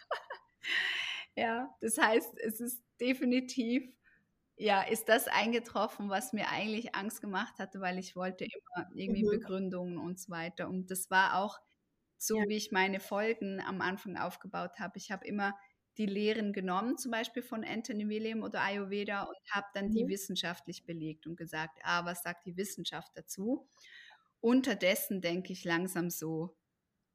[1.36, 3.94] ja, das heißt, es ist definitiv,
[4.58, 9.24] ja, ist das eingetroffen, was mir eigentlich Angst gemacht hatte, weil ich wollte immer irgendwie
[9.24, 9.30] mhm.
[9.30, 10.68] Begründungen und so weiter.
[10.68, 11.60] Und das war auch
[12.18, 12.48] so, ja.
[12.48, 14.98] wie ich meine Folgen am Anfang aufgebaut habe.
[14.98, 15.56] Ich habe immer
[15.98, 19.92] die Lehren genommen, zum Beispiel von Anthony William oder Ayurveda und habe dann mhm.
[19.92, 23.68] die wissenschaftlich belegt und gesagt, ah, was sagt die Wissenschaft dazu?
[24.40, 26.56] Unterdessen denke ich langsam so,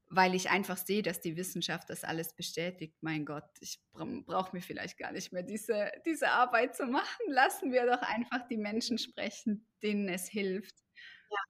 [0.09, 2.95] weil ich einfach sehe, dass die Wissenschaft das alles bestätigt.
[3.01, 7.27] Mein Gott, ich brauche mir vielleicht gar nicht mehr diese, diese Arbeit zu machen.
[7.29, 10.77] Lassen wir doch einfach die Menschen sprechen, denen es hilft.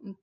[0.01, 0.15] Ja.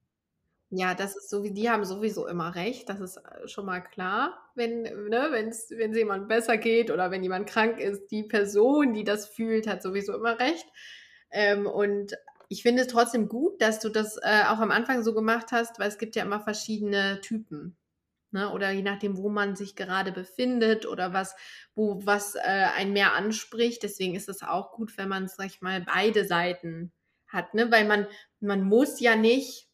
[0.76, 2.90] Ja, das ist so, wie die haben sowieso immer recht.
[2.90, 7.12] Das ist äh, schon mal klar, wenn ne, wenn's, wenn es jemand besser geht oder
[7.12, 8.08] wenn jemand krank ist.
[8.12, 10.66] Die Person, die das fühlt, hat sowieso immer recht.
[11.32, 12.14] Ähm, und
[12.50, 15.80] ich finde es trotzdem gut, dass du das äh, auch am Anfang so gemacht hast,
[15.80, 17.78] weil es gibt ja immer verschiedene Typen.
[18.32, 18.52] Ne?
[18.52, 21.36] Oder je nachdem, wo man sich gerade befindet oder was,
[21.76, 23.84] wo was äh, einen mehr anspricht.
[23.84, 26.92] Deswegen ist es auch gut, wenn man, sag ich mal, beide Seiten
[27.28, 27.72] hat, ne?
[27.72, 28.08] Weil man,
[28.40, 29.68] man muss ja nicht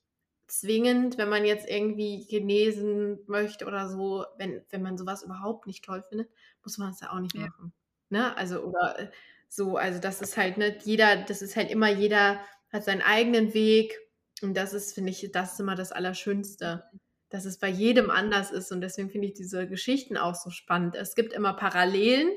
[0.51, 5.83] zwingend, wenn man jetzt irgendwie genesen möchte oder so, wenn, wenn man sowas überhaupt nicht
[5.85, 6.29] toll findet,
[6.63, 7.41] muss man es ja auch nicht ja.
[7.47, 7.73] machen.
[8.09, 8.35] Ne?
[8.37, 9.11] Also, oder äh,
[9.47, 12.39] so, also das ist halt, ne, jeder, das ist halt immer, jeder
[12.71, 13.97] hat seinen eigenen Weg
[14.41, 16.83] und das ist, finde ich, das ist immer das Allerschönste,
[17.29, 20.95] dass es bei jedem anders ist und deswegen finde ich diese Geschichten auch so spannend.
[20.95, 22.29] Es gibt immer Parallelen,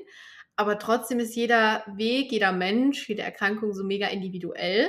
[0.56, 4.88] aber trotzdem ist jeder Weg, jeder Mensch, jede Erkrankung so mega individuell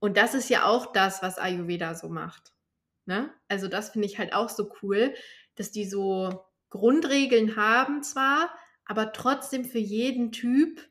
[0.00, 2.52] und das ist ja auch das, was Ayurveda so macht.
[3.06, 3.32] Ne?
[3.48, 5.14] Also das finde ich halt auch so cool,
[5.54, 8.50] dass die so Grundregeln haben zwar,
[8.84, 10.88] aber trotzdem für jeden Typ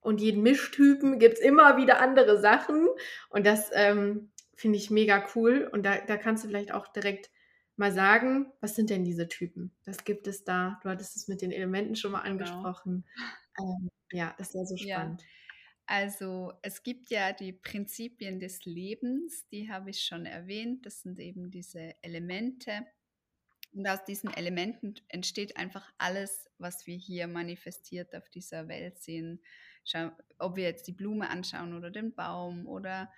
[0.00, 2.86] und jeden Mischtypen gibt es immer wieder andere Sachen.
[3.30, 5.68] Und das ähm, finde ich mega cool.
[5.72, 7.30] Und da, da kannst du vielleicht auch direkt
[7.76, 9.74] mal sagen, was sind denn diese Typen?
[9.86, 10.78] Was gibt es da?
[10.82, 12.32] Du hattest es mit den Elementen schon mal genau.
[12.32, 13.06] angesprochen.
[13.56, 13.78] Genau.
[13.80, 15.22] Ähm, ja, das wäre so spannend.
[15.22, 15.28] Ja.
[15.86, 20.86] Also es gibt ja die Prinzipien des Lebens, die habe ich schon erwähnt.
[20.86, 22.86] Das sind eben diese Elemente.
[23.72, 29.42] Und aus diesen Elementen entsteht einfach alles, was wir hier manifestiert auf dieser Welt sehen.
[29.84, 33.12] Schau, ob wir jetzt die Blume anschauen oder den Baum oder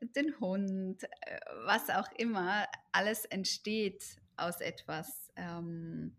[0.00, 4.04] den Hund, äh, was auch immer, alles entsteht
[4.36, 5.32] aus etwas.
[5.36, 6.16] Ähm,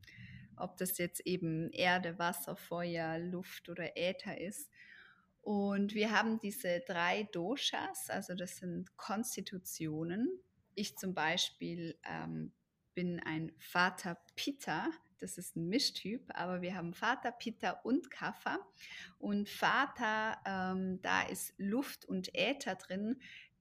[0.58, 4.70] ob das jetzt eben Erde, Wasser, Feuer, Luft oder Äther ist.
[5.44, 10.30] Und wir haben diese drei Doshas, also das sind Konstitutionen.
[10.74, 12.54] Ich zum Beispiel ähm,
[12.96, 18.58] bin ein Vater Pitta, das ist ein Mischtyp, aber wir haben Vater, Pitta und Kapha.
[19.20, 23.20] Und Vater, ähm, da ist Luft und Äther drin.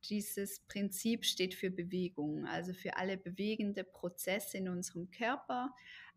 [0.08, 5.74] Dieses Prinzip steht für Bewegung, also für alle bewegende Prozesse in unserem Körper.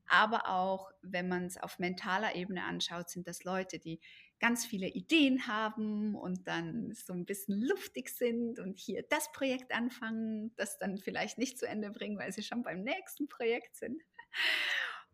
[0.07, 3.99] Aber auch, wenn man es auf mentaler Ebene anschaut, sind das Leute, die
[4.45, 9.73] ganz viele Ideen haben und dann so ein bisschen luftig sind und hier das Projekt
[9.73, 14.03] anfangen, das dann vielleicht nicht zu Ende bringen, weil sie schon beim nächsten Projekt sind.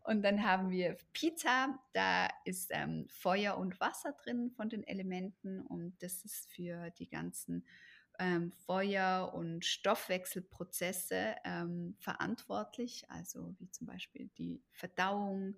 [0.04, 5.62] Und dann haben wir Pizza, da ist ähm, Feuer und Wasser drin von den Elementen
[5.62, 7.66] und das ist für die ganzen
[8.18, 15.56] ähm, Feuer- und Stoffwechselprozesse ähm, verantwortlich, also wie zum Beispiel die Verdauung.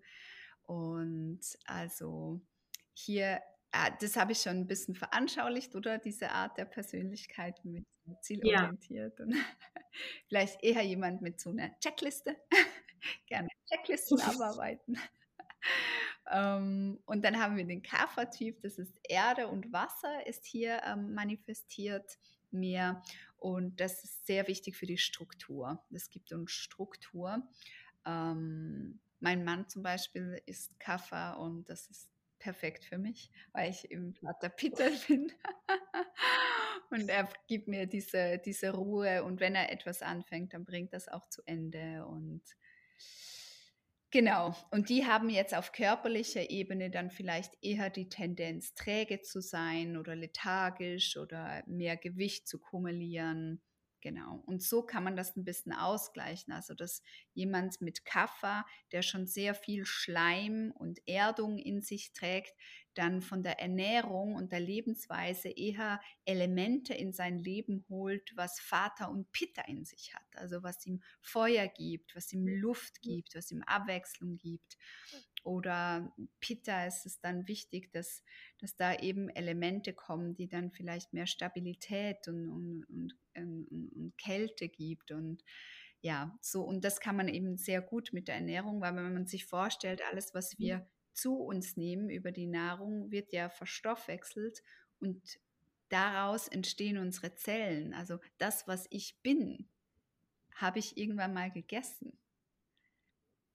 [0.63, 2.41] Und also
[2.93, 3.43] hier
[4.01, 5.99] das habe ich schon ein bisschen veranschaulicht, oder?
[5.99, 7.85] Diese Art der Persönlichkeit mit
[8.21, 9.19] zielorientiert.
[9.19, 9.25] Ja.
[9.25, 9.35] Und
[10.29, 12.37] vielleicht eher jemand mit so einer Checkliste.
[13.27, 14.99] Gerne Checklisten abarbeiten.
[16.31, 21.15] ähm, und dann haben wir den Kaffertyp, das ist Erde und Wasser, ist hier ähm,
[21.15, 22.19] manifestiert
[22.51, 23.03] mehr.
[23.37, 25.83] Und das ist sehr wichtig für die Struktur.
[25.93, 27.43] Es gibt uns Struktur.
[28.07, 32.14] Ähm, mein Mann zum Beispiel ist Kaffer und das ist
[32.45, 35.33] perfekt für mich, weil ich eben Vater Peter bin.
[36.91, 41.09] und er gibt mir diese, diese Ruhe und wenn er etwas anfängt, dann bringt das
[41.09, 42.43] auch zu Ende und
[44.11, 49.41] Genau, und die haben jetzt auf körperlicher Ebene dann vielleicht eher die Tendenz, träge zu
[49.41, 53.61] sein oder lethargisch oder mehr Gewicht zu kumulieren.
[54.05, 54.43] Genau.
[54.45, 56.53] Und so kann man das ein bisschen ausgleichen.
[56.53, 62.53] Also, dass jemand mit Kaffer, der schon sehr viel Schleim und Erdung in sich trägt,
[62.93, 69.09] dann von der Ernährung und der Lebensweise eher Elemente in sein Leben holt, was Vater
[69.11, 70.37] und Pitta in sich hat.
[70.37, 74.77] Also was ihm Feuer gibt, was ihm Luft gibt, was ihm Abwechslung gibt.
[75.45, 78.25] Oder Pitta ist es dann wichtig, dass,
[78.59, 84.19] dass da eben Elemente kommen, die dann vielleicht mehr Stabilität und, und, und, und, und
[84.19, 85.11] Kälte gibt.
[85.11, 85.45] Und
[86.01, 89.27] ja, so, und das kann man eben sehr gut mit der Ernährung, weil wenn man
[89.27, 90.87] sich vorstellt, alles, was wir mhm.
[91.13, 94.63] zu uns nehmen über die Nahrung, wird ja verstoffwechselt
[94.99, 95.39] und
[95.91, 97.93] daraus entstehen unsere Zellen.
[97.93, 99.69] Also das, was ich bin,
[100.55, 102.19] habe ich irgendwann mal gegessen.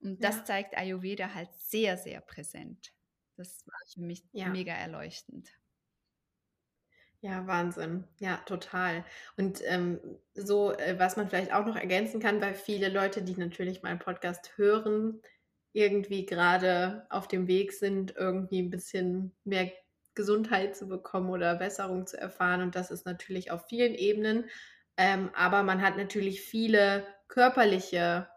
[0.02, 0.46] Und das ja.
[0.46, 2.94] zeigt Ayurveda halt sehr, sehr präsent.
[3.36, 4.50] Das war für mich ja.
[4.50, 5.50] mega erleuchtend.
[7.22, 8.06] Ja, Wahnsinn.
[8.20, 9.04] Ja, total.
[9.36, 10.00] Und ähm,
[10.34, 14.00] so, äh, was man vielleicht auch noch ergänzen kann, weil viele Leute, die natürlich meinen
[14.00, 15.22] Podcast hören,
[15.74, 19.70] irgendwie gerade auf dem Weg sind, irgendwie ein bisschen mehr
[20.16, 22.62] Gesundheit zu bekommen oder Besserung zu erfahren.
[22.62, 24.50] Und das ist natürlich auf vielen Ebenen.
[24.96, 28.28] Ähm, aber man hat natürlich viele körperliche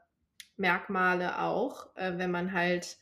[0.56, 2.98] Merkmale auch, äh, wenn man halt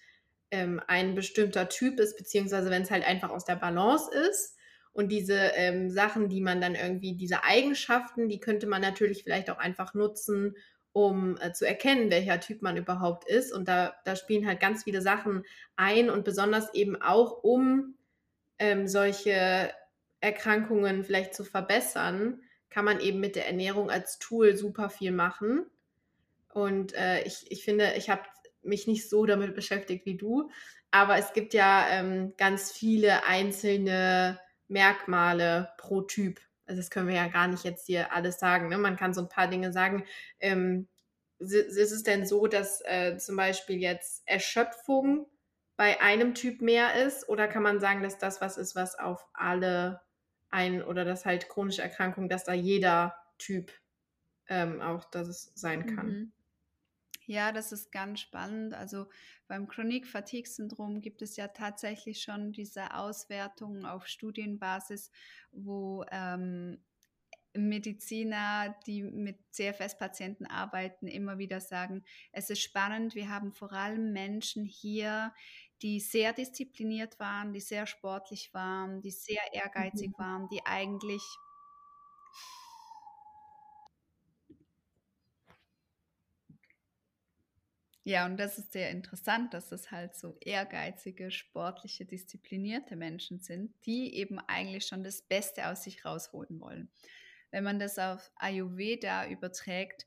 [0.50, 4.56] ähm, ein bestimmter Typ ist, beziehungsweise wenn es halt einfach aus der Balance ist.
[4.92, 9.48] Und diese ähm, Sachen, die man dann irgendwie, diese Eigenschaften, die könnte man natürlich vielleicht
[9.50, 10.56] auch einfach nutzen,
[10.92, 13.52] um äh, zu erkennen, welcher Typ man überhaupt ist.
[13.52, 15.44] Und da, da spielen halt ganz viele Sachen
[15.76, 17.94] ein und besonders eben auch, um
[18.58, 19.70] ähm, solche
[20.20, 25.66] Erkrankungen vielleicht zu verbessern, kann man eben mit der Ernährung als Tool super viel machen.
[26.52, 28.22] Und äh, ich, ich finde, ich habe
[28.62, 30.50] mich nicht so damit beschäftigt wie du,
[30.90, 36.40] aber es gibt ja ähm, ganz viele einzelne Merkmale pro Typ.
[36.66, 38.68] Also das können wir ja gar nicht jetzt hier alles sagen.
[38.68, 38.78] Ne?
[38.78, 40.04] Man kann so ein paar Dinge sagen.
[40.38, 40.88] Ähm,
[41.38, 45.26] ist es denn so, dass äh, zum Beispiel jetzt Erschöpfung
[45.76, 47.28] bei einem Typ mehr ist?
[47.28, 50.02] Oder kann man sagen, dass das was ist, was auf alle
[50.50, 53.72] ein oder dass halt chronische Erkrankungen, dass da jeder Typ
[54.48, 56.06] ähm, auch das sein kann?
[56.06, 56.32] Mhm.
[57.30, 58.74] Ja, das ist ganz spannend.
[58.74, 59.06] Also
[59.46, 65.12] beim Chronic Fatigue Syndrom gibt es ja tatsächlich schon diese Auswertungen auf Studienbasis,
[65.52, 66.82] wo ähm,
[67.54, 72.02] Mediziner, die mit CFS-Patienten arbeiten, immer wieder sagen,
[72.32, 75.32] es ist spannend, wir haben vor allem Menschen hier,
[75.82, 80.18] die sehr diszipliniert waren, die sehr sportlich waren, die sehr ehrgeizig mhm.
[80.18, 81.22] waren, die eigentlich
[88.04, 93.74] Ja, und das ist sehr interessant, dass es halt so ehrgeizige, sportliche, disziplinierte Menschen sind,
[93.84, 96.90] die eben eigentlich schon das Beste aus sich rausholen wollen.
[97.50, 100.06] Wenn man das auf Ayurveda überträgt,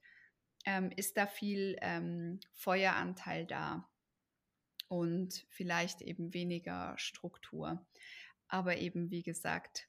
[0.66, 3.88] ähm, ist da viel ähm, Feueranteil da
[4.88, 7.86] und vielleicht eben weniger Struktur.
[8.48, 9.88] Aber eben, wie gesagt,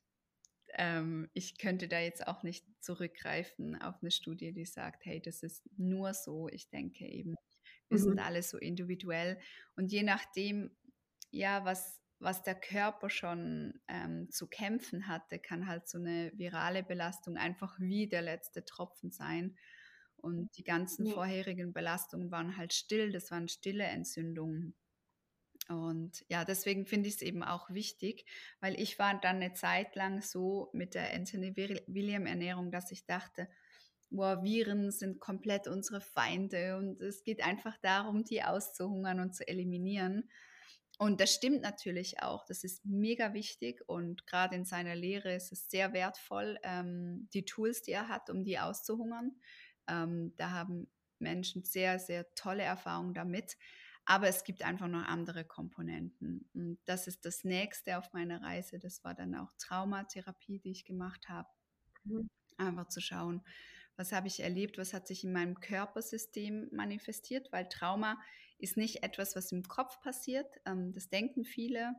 [0.74, 5.42] ähm, ich könnte da jetzt auch nicht zurückgreifen auf eine Studie, die sagt, hey, das
[5.42, 6.48] ist nur so.
[6.48, 7.36] Ich denke eben,
[7.94, 8.04] wir mhm.
[8.04, 9.38] sind alle so individuell.
[9.76, 10.76] Und je nachdem,
[11.30, 16.82] ja, was, was der Körper schon ähm, zu kämpfen hatte, kann halt so eine virale
[16.82, 19.56] Belastung einfach wie der letzte Tropfen sein.
[20.16, 21.14] Und die ganzen ja.
[21.14, 24.74] vorherigen Belastungen waren halt still, das waren stille Entzündungen.
[25.68, 28.26] Und ja, deswegen finde ich es eben auch wichtig,
[28.60, 33.06] weil ich war dann eine Zeit lang so mit der Anthony William Ernährung, dass ich
[33.06, 33.48] dachte,
[34.14, 39.46] boah, Viren sind komplett unsere Feinde und es geht einfach darum, die auszuhungern und zu
[39.46, 40.30] eliminieren.
[40.98, 42.44] Und das stimmt natürlich auch.
[42.44, 47.44] Das ist mega wichtig und gerade in seiner Lehre ist es sehr wertvoll, ähm, die
[47.44, 49.32] Tools, die er hat, um die auszuhungern.
[49.88, 50.86] Ähm, da haben
[51.18, 53.56] Menschen sehr, sehr tolle Erfahrungen damit.
[54.06, 56.48] Aber es gibt einfach noch andere Komponenten.
[56.52, 58.78] Und das ist das nächste auf meiner Reise.
[58.78, 61.48] Das war dann auch Traumatherapie, die ich gemacht habe.
[62.04, 62.28] Mhm.
[62.58, 63.42] Einfach zu schauen,
[63.96, 68.18] was habe ich erlebt, was hat sich in meinem Körpersystem manifestiert, weil Trauma
[68.58, 71.94] ist nicht etwas, was im Kopf passiert, ähm, das denken viele,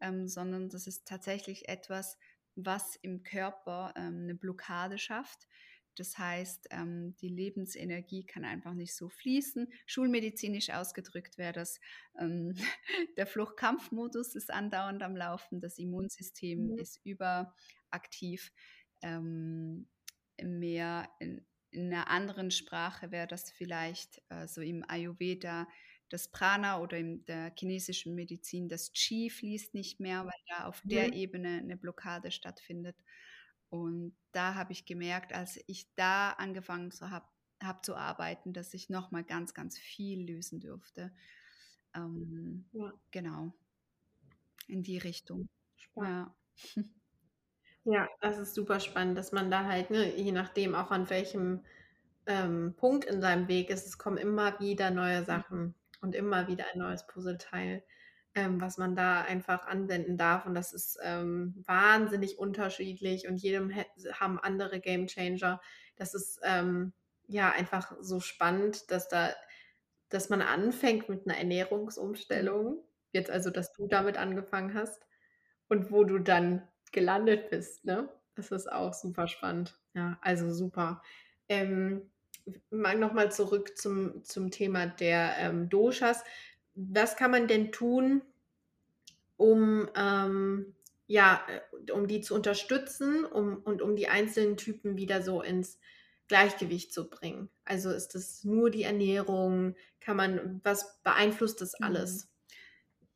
[0.00, 2.18] ähm, sondern das ist tatsächlich etwas,
[2.54, 5.48] was im Körper ähm, eine Blockade schafft.
[5.96, 9.70] Das heißt, ähm, die Lebensenergie kann einfach nicht so fließen.
[9.86, 11.80] Schulmedizinisch ausgedrückt wäre das,
[12.18, 12.54] ähm,
[13.16, 16.78] der Fluchtkampfmodus ist andauernd am Laufen, das Immunsystem mhm.
[16.78, 18.52] ist überaktiv.
[19.02, 19.86] Ähm,
[20.42, 25.66] mehr in, in einer anderen Sprache wäre das vielleicht äh, so im Ayurveda
[26.12, 30.82] das Prana oder in der chinesischen Medizin das Qi fließt nicht mehr, weil da auf
[30.84, 31.12] der mhm.
[31.14, 32.96] Ebene eine Blockade stattfindet.
[33.70, 37.26] Und da habe ich gemerkt, als ich da angefangen zu habe
[37.62, 41.14] hab zu arbeiten, dass ich noch mal ganz, ganz viel lösen dürfte.
[41.94, 42.92] Ähm, ja.
[43.12, 43.54] Genau.
[44.66, 45.48] In die Richtung.
[45.76, 46.30] Spannend.
[46.74, 46.82] Ja.
[47.84, 51.64] Ja, das ist super spannend, dass man da halt, ne, je nachdem auch an welchem
[52.26, 56.66] ähm, Punkt in seinem Weg ist, es kommen immer wieder neue Sachen und immer wieder
[56.72, 57.82] ein neues Puzzleteil,
[58.36, 60.46] ähm, was man da einfach anwenden darf.
[60.46, 63.72] Und das ist ähm, wahnsinnig unterschiedlich und jedem
[64.12, 65.60] haben andere Game Changer.
[65.96, 66.92] Das ist ähm,
[67.26, 69.30] ja einfach so spannend, dass da,
[70.08, 72.84] dass man anfängt mit einer Ernährungsumstellung.
[73.12, 75.02] Jetzt also, dass du damit angefangen hast
[75.68, 78.08] und wo du dann gelandet bist, ne?
[78.34, 79.78] Das ist auch super spannend.
[79.94, 81.02] Ja, also super.
[81.48, 82.10] Ähm,
[82.70, 86.24] mal nochmal zurück zum, zum Thema der ähm, Doshas.
[86.74, 88.22] Was kann man denn tun,
[89.36, 90.74] um, ähm,
[91.06, 95.78] ja, äh, um die zu unterstützen um, und um die einzelnen Typen wieder so ins
[96.28, 97.50] Gleichgewicht zu bringen?
[97.64, 99.76] Also ist das nur die Ernährung?
[100.00, 101.86] Kann man, was beeinflusst das mhm.
[101.86, 102.31] alles?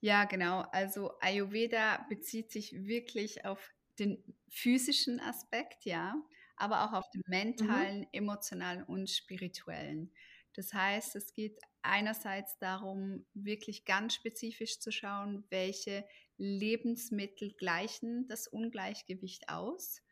[0.07, 0.61] Ja, genau.
[0.71, 6.15] Also Ayurveda bezieht sich wirklich auf den physischen Aspekt, ja,
[6.55, 7.31] aber auch auf den mhm.
[7.31, 8.07] mentalen, mhm.
[8.13, 10.13] emotionalen und spirituellen.
[10.55, 18.47] Das heißt, es geht einerseits darum, wirklich ganz spezifisch zu schauen, welche Lebensmittel gleichen das
[18.47, 20.03] Ungleichgewicht aus.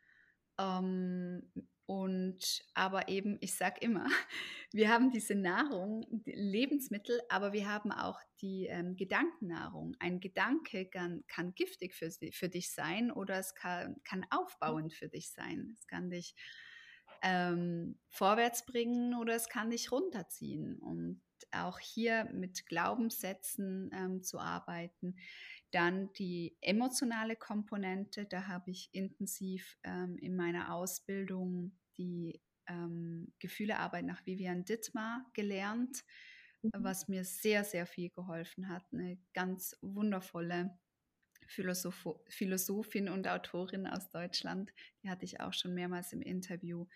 [0.59, 1.49] Ähm,
[1.87, 4.07] und aber eben, ich sage immer,
[4.71, 9.95] wir haben diese Nahrung, Lebensmittel, aber wir haben auch die ähm, Gedankennahrung.
[9.99, 15.09] Ein Gedanke kann, kann giftig für, für dich sein oder es kann, kann aufbauend für
[15.09, 15.75] dich sein.
[15.77, 16.35] Es kann dich
[17.21, 20.79] ähm, vorwärts bringen oder es kann dich runterziehen.
[20.79, 21.21] Und
[21.51, 25.15] auch hier mit Glaubenssätzen ähm, zu arbeiten.
[25.75, 34.05] Dann die emotionale Komponente, da habe ich intensiv ähm, in meiner Ausbildung die ähm, Gefühlearbeit
[34.05, 36.05] nach Vivian Dittmar gelernt,
[36.61, 36.69] mhm.
[36.75, 38.85] was mir sehr, sehr viel geholfen hat.
[38.93, 40.79] Eine ganz wundervolle
[41.45, 44.71] Philosoph Philosophin und Autorin aus Deutschland,
[45.03, 46.87] die hatte ich auch schon mehrmals im Interview.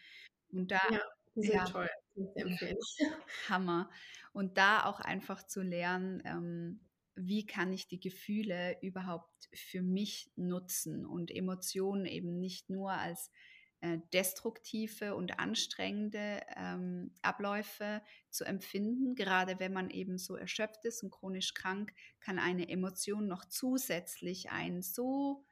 [0.54, 1.02] Und da ja,
[1.36, 1.90] sind ja, toll.
[3.50, 3.90] Hammer.
[4.32, 6.89] Und da auch einfach zu lernen, ähm,
[7.22, 13.30] wie kann ich die Gefühle überhaupt für mich nutzen und Emotionen eben nicht nur als
[13.82, 19.16] äh, destruktive und anstrengende ähm, Abläufe zu empfinden.
[19.16, 24.50] Gerade wenn man eben so erschöpft ist und chronisch krank, kann eine Emotion noch zusätzlich
[24.52, 25.46] einen so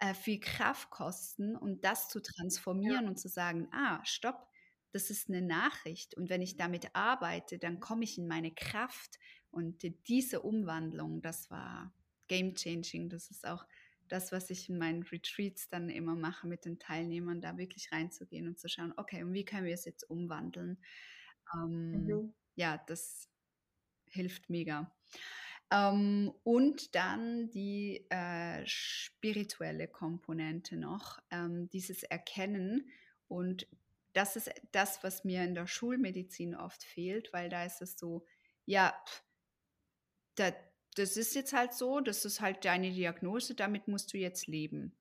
[0.00, 3.10] äh, viel Kraft kosten und das zu transformieren ja.
[3.10, 4.48] und zu sagen, ah, stopp,
[4.90, 9.18] das ist eine Nachricht und wenn ich damit arbeite, dann komme ich in meine Kraft
[9.52, 11.92] und diese Umwandlung, das war
[12.28, 13.08] game changing.
[13.08, 13.66] Das ist auch
[14.08, 18.48] das, was ich in meinen Retreats dann immer mache mit den Teilnehmern, da wirklich reinzugehen
[18.48, 20.78] und zu schauen, okay, und wie können wir es jetzt umwandeln?
[21.54, 22.34] Ähm, mhm.
[22.54, 23.28] Ja, das
[24.10, 24.92] hilft mega.
[25.70, 32.90] Ähm, und dann die äh, spirituelle Komponente noch, ähm, dieses Erkennen.
[33.28, 33.66] Und
[34.12, 38.26] das ist das, was mir in der Schulmedizin oft fehlt, weil da ist es so,
[38.66, 38.94] ja,
[40.34, 40.52] da,
[40.94, 44.96] das ist jetzt halt so, das ist halt deine Diagnose, damit musst du jetzt leben.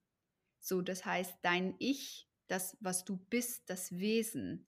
[0.59, 4.67] So, das heißt, dein Ich, das, was du bist, das Wesen,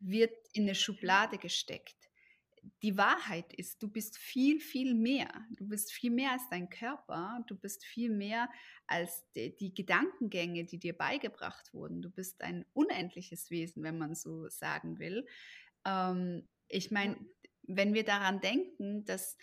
[0.00, 1.96] wird in eine Schublade gesteckt.
[2.82, 5.28] Die Wahrheit ist, du bist viel, viel mehr.
[5.50, 7.44] Du bist viel mehr als dein Körper.
[7.46, 8.48] Du bist viel mehr
[8.86, 12.00] als die, die Gedankengänge, die dir beigebracht wurden.
[12.00, 15.26] Du bist ein unendliches Wesen, wenn man so sagen will.
[15.84, 17.18] Ähm, ich meine,
[17.62, 19.36] wenn wir daran denken, dass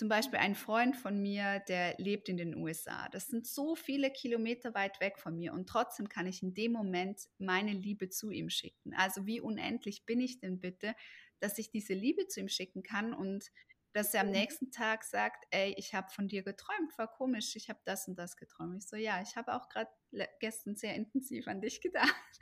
[0.00, 3.10] zum Beispiel ein Freund von mir, der lebt in den USA.
[3.10, 6.72] Das sind so viele Kilometer weit weg von mir und trotzdem kann ich in dem
[6.72, 8.94] Moment meine Liebe zu ihm schicken.
[8.94, 10.94] Also wie unendlich bin ich denn bitte,
[11.38, 13.50] dass ich diese Liebe zu ihm schicken kann und
[13.92, 17.68] dass er am nächsten Tag sagt, ey, ich habe von dir geträumt, war komisch, ich
[17.68, 18.82] habe das und das geträumt.
[18.82, 19.90] Ich so, ja, ich habe auch gerade
[20.40, 22.38] gestern sehr intensiv an dich gedacht.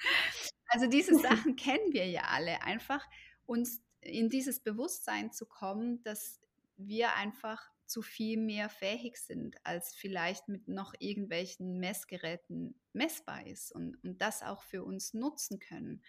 [0.69, 2.63] Also diese Sachen kennen wir ja alle.
[2.63, 3.05] Einfach
[3.47, 6.41] uns in dieses Bewusstsein zu kommen, dass
[6.79, 13.73] wir einfach zu viel mehr fähig sind, als vielleicht mit noch irgendwelchen Messgeräten messbar ist
[13.73, 16.03] und, und das auch für uns nutzen können.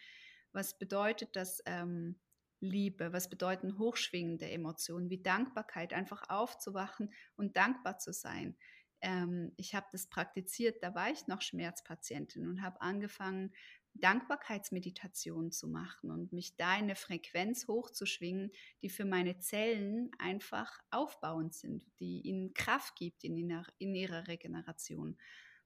[0.52, 2.20] Was bedeutet das ähm,
[2.60, 3.14] Liebe?
[3.14, 5.94] Was bedeuten hochschwingende Emotionen wie Dankbarkeit?
[5.94, 8.58] Einfach aufzuwachen und dankbar zu sein.
[9.02, 13.54] Ähm, ich habe das praktiziert, da war ich noch Schmerzpatientin und habe angefangen,
[14.00, 20.80] Dankbarkeitsmeditation zu machen und mich da in eine Frequenz hochzuschwingen, die für meine Zellen einfach
[20.92, 25.18] aufbauend sind, die ihnen Kraft gibt in ihrer, in ihrer Regeneration.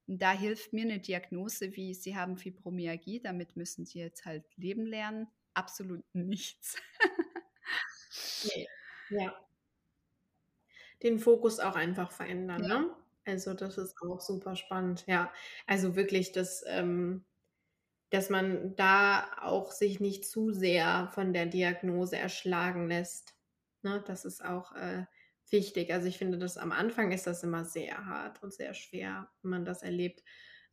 [0.07, 4.45] Und da hilft mir eine Diagnose wie, Sie haben Fibromyalgie, damit müssen Sie jetzt halt
[4.57, 5.27] leben lernen.
[5.53, 6.75] Absolut nichts.
[8.45, 8.67] nee.
[9.09, 9.33] Ja.
[11.01, 12.79] Den Fokus auch einfach verändern, ja.
[12.79, 12.95] ne?
[13.25, 15.05] Also das ist auch super spannend.
[15.07, 15.31] Ja,
[15.65, 17.23] also wirklich das ähm,
[18.13, 23.33] dass man da auch sich nicht zu sehr von der Diagnose erschlagen lässt.
[23.81, 25.05] Ne, das ist auch äh,
[25.49, 25.91] wichtig.
[25.91, 29.49] Also ich finde, dass am Anfang ist das immer sehr hart und sehr schwer, wenn
[29.49, 30.23] man das erlebt.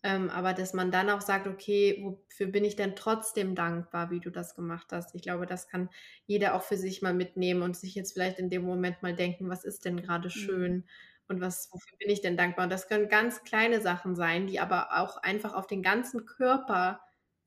[0.02, 4.20] Ähm, aber dass man dann auch sagt, okay, wofür bin ich denn trotzdem dankbar, wie
[4.20, 5.14] du das gemacht hast?
[5.14, 5.88] Ich glaube, das kann
[6.26, 9.48] jeder auch für sich mal mitnehmen und sich jetzt vielleicht in dem Moment mal denken,
[9.48, 10.74] was ist denn gerade schön?
[10.74, 10.84] Mhm.
[11.28, 12.64] Und was, wofür bin ich denn dankbar?
[12.64, 17.00] Und das können ganz kleine Sachen sein, die aber auch einfach auf den ganzen Körper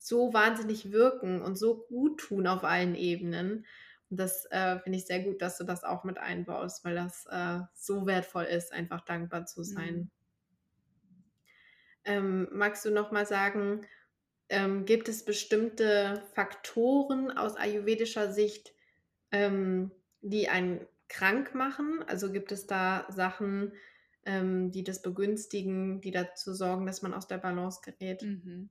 [0.04, 3.64] so wahnsinnig wirken und so gut tun auf allen Ebenen.
[4.10, 7.24] Und das äh, finde ich sehr gut, dass du das auch mit einbaust, weil das
[7.30, 9.94] äh, so wertvoll ist, einfach dankbar zu sein.
[9.94, 10.10] Mhm.
[12.04, 13.86] Ähm, magst du noch mal sagen,
[14.50, 18.74] ähm, gibt es bestimmte Faktoren aus ayurvedischer Sicht,
[19.32, 19.90] ähm,
[20.20, 22.04] die einen krank machen?
[22.06, 23.72] Also gibt es da Sachen,
[24.26, 28.20] ähm, die das begünstigen, die dazu sorgen, dass man aus der Balance gerät?
[28.20, 28.68] Mhm.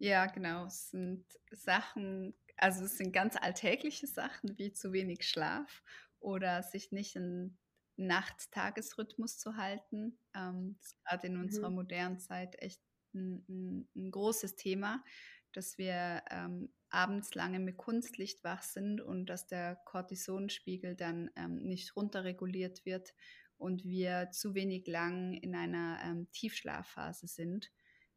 [0.00, 0.64] Ja, genau.
[0.64, 5.82] Es sind Sachen, also es sind ganz alltägliche Sachen wie zu wenig Schlaf
[6.20, 7.58] oder sich nicht in
[7.96, 10.18] Nacht-Tagesrhythmus zu halten.
[10.34, 11.42] Ähm, das ist gerade in mhm.
[11.42, 12.80] unserer modernen Zeit echt
[13.12, 15.04] ein, ein, ein großes Thema,
[15.52, 21.56] dass wir ähm, abends lange mit Kunstlicht wach sind und dass der Cortisonspiegel dann ähm,
[21.56, 23.12] nicht runterreguliert wird
[23.58, 27.70] und wir zu wenig lang in einer ähm, Tiefschlafphase sind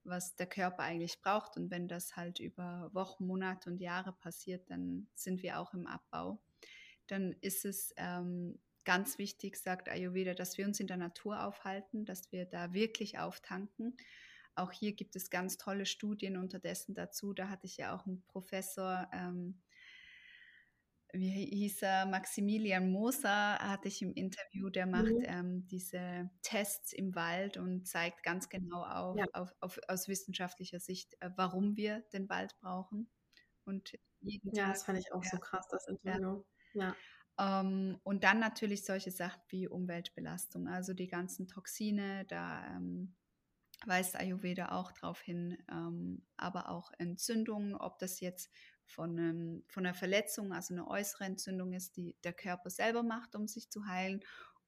[0.03, 1.57] was der Körper eigentlich braucht.
[1.57, 5.87] Und wenn das halt über Wochen, Monate und Jahre passiert, dann sind wir auch im
[5.87, 6.41] Abbau.
[7.07, 12.05] Dann ist es ähm, ganz wichtig, sagt Ayurveda, dass wir uns in der Natur aufhalten,
[12.05, 13.97] dass wir da wirklich auftanken.
[14.55, 17.33] Auch hier gibt es ganz tolle Studien unterdessen dazu.
[17.33, 19.61] Da hatte ich ja auch einen Professor ähm,
[21.13, 25.25] wie hieß er, Maximilian Moser hatte ich im Interview, der macht mhm.
[25.25, 29.25] ähm, diese Tests im Wald und zeigt ganz genau auf, ja.
[29.33, 33.09] auf, auf aus wissenschaftlicher Sicht, äh, warum wir den Wald brauchen.
[33.63, 36.43] Und jeden ja, Tag, das fand ich auch ja, so krass, das Interview.
[36.73, 36.95] Ja.
[37.37, 37.61] ja.
[37.61, 43.15] Ähm, und dann natürlich solche Sachen wie Umweltbelastung, also die ganzen Toxine, da ähm,
[43.85, 48.51] weist Ayurveda auch darauf hin, ähm, aber auch Entzündungen, ob das jetzt
[48.85, 53.35] von, ähm, von einer Verletzung, also eine äußere Entzündung ist, die der Körper selber macht,
[53.35, 54.23] um sich zu heilen,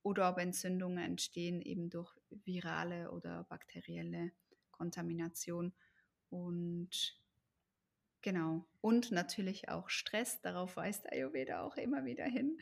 [0.06, 4.32] oder ob Entzündungen entstehen eben durch virale oder bakterielle
[4.70, 5.74] Kontamination.
[6.30, 7.20] Und
[8.22, 12.60] genau, und natürlich auch Stress, darauf weist Ayurveda auch immer wieder hin.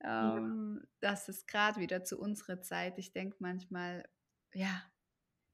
[0.00, 0.88] Ähm, ja.
[1.00, 2.98] Das ist gerade wieder zu unserer Zeit.
[2.98, 4.08] Ich denke manchmal,
[4.54, 4.82] ja,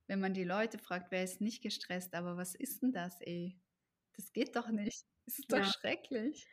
[0.07, 3.61] wenn man die Leute fragt, wer ist nicht gestresst, aber was ist denn das, ey?
[4.17, 5.05] Das geht doch nicht.
[5.29, 5.65] Es ist doch ja.
[5.65, 6.47] schrecklich.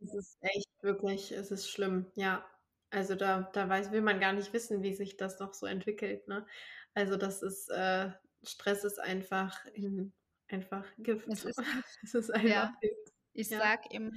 [0.00, 2.44] Es ist echt wirklich, es ist schlimm, ja.
[2.90, 6.26] Also da, da weiß, will man gar nicht wissen, wie sich das noch so entwickelt.
[6.28, 6.46] Ne?
[6.94, 8.10] Also das ist, äh,
[8.42, 10.12] Stress ist einfach, in,
[10.48, 11.28] einfach Gift.
[11.28, 11.58] Es ist,
[12.02, 12.74] es ist einfach ja.
[12.80, 13.12] Gift.
[13.34, 13.58] Ich ja.
[13.58, 14.10] sage immer,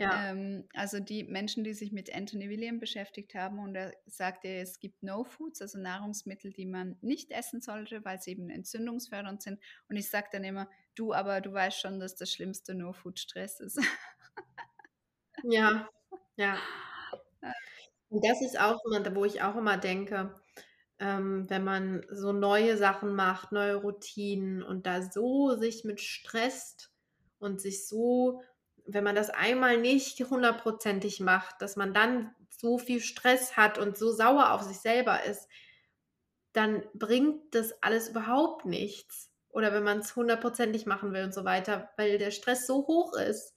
[0.00, 0.30] ja.
[0.30, 4.80] Ähm, also die Menschen, die sich mit Anthony William beschäftigt haben und er sagte, es
[4.80, 9.60] gibt No Foods, also Nahrungsmittel, die man nicht essen sollte, weil sie eben entzündungsfördernd sind.
[9.88, 13.18] Und ich sage dann immer, du, aber du weißt schon, dass das schlimmste No Food
[13.18, 13.78] Stress ist.
[15.44, 15.86] ja,
[16.36, 16.58] ja.
[18.08, 20.34] Und das ist auch immer, wo ich auch immer denke,
[20.98, 26.90] ähm, wenn man so neue Sachen macht, neue Routinen und da so sich mit stresst
[27.38, 28.42] und sich so
[28.94, 33.96] wenn man das einmal nicht hundertprozentig macht, dass man dann so viel Stress hat und
[33.96, 35.48] so sauer auf sich selber ist,
[36.52, 39.30] dann bringt das alles überhaupt nichts.
[39.48, 43.14] Oder wenn man es hundertprozentig machen will und so weiter, weil der Stress so hoch
[43.14, 43.54] ist,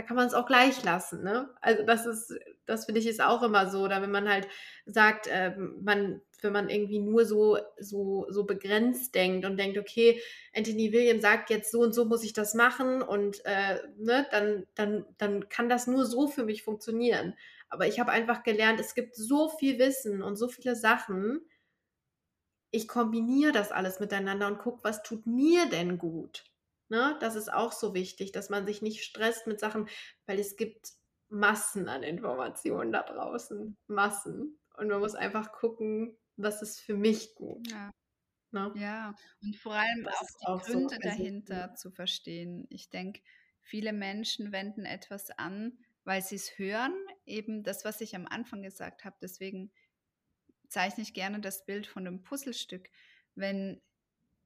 [0.00, 1.22] da kann man es auch gleich lassen.
[1.22, 1.50] Ne?
[1.60, 2.34] Also das ist,
[2.64, 3.82] das finde ich ist auch immer so.
[3.82, 4.48] Oder wenn man halt
[4.86, 10.22] sagt, äh, man wenn man irgendwie nur so, so, so begrenzt denkt und denkt, okay,
[10.56, 14.66] Anthony William sagt jetzt so und so muss ich das machen und äh, ne, dann,
[14.74, 17.34] dann, dann kann das nur so für mich funktionieren.
[17.68, 21.42] Aber ich habe einfach gelernt, es gibt so viel Wissen und so viele Sachen.
[22.70, 26.49] Ich kombiniere das alles miteinander und gucke, was tut mir denn gut.
[26.90, 27.16] Ne?
[27.20, 29.88] Das ist auch so wichtig, dass man sich nicht stresst mit Sachen,
[30.26, 30.92] weil es gibt
[31.28, 33.76] Massen an Informationen da draußen.
[33.86, 34.58] Massen.
[34.76, 37.70] Und man muss einfach gucken, was ist für mich gut.
[37.70, 37.90] Ja.
[38.52, 38.72] Ne?
[38.74, 42.66] Ja, und vor allem das auch die Gründe so dahinter zu verstehen.
[42.68, 43.20] Ich denke,
[43.60, 46.94] viele Menschen wenden etwas an, weil sie es hören,
[47.26, 49.16] eben das, was ich am Anfang gesagt habe.
[49.22, 49.70] Deswegen
[50.66, 52.90] zeichne ich gerne das Bild von dem Puzzlestück.
[53.36, 53.80] Wenn,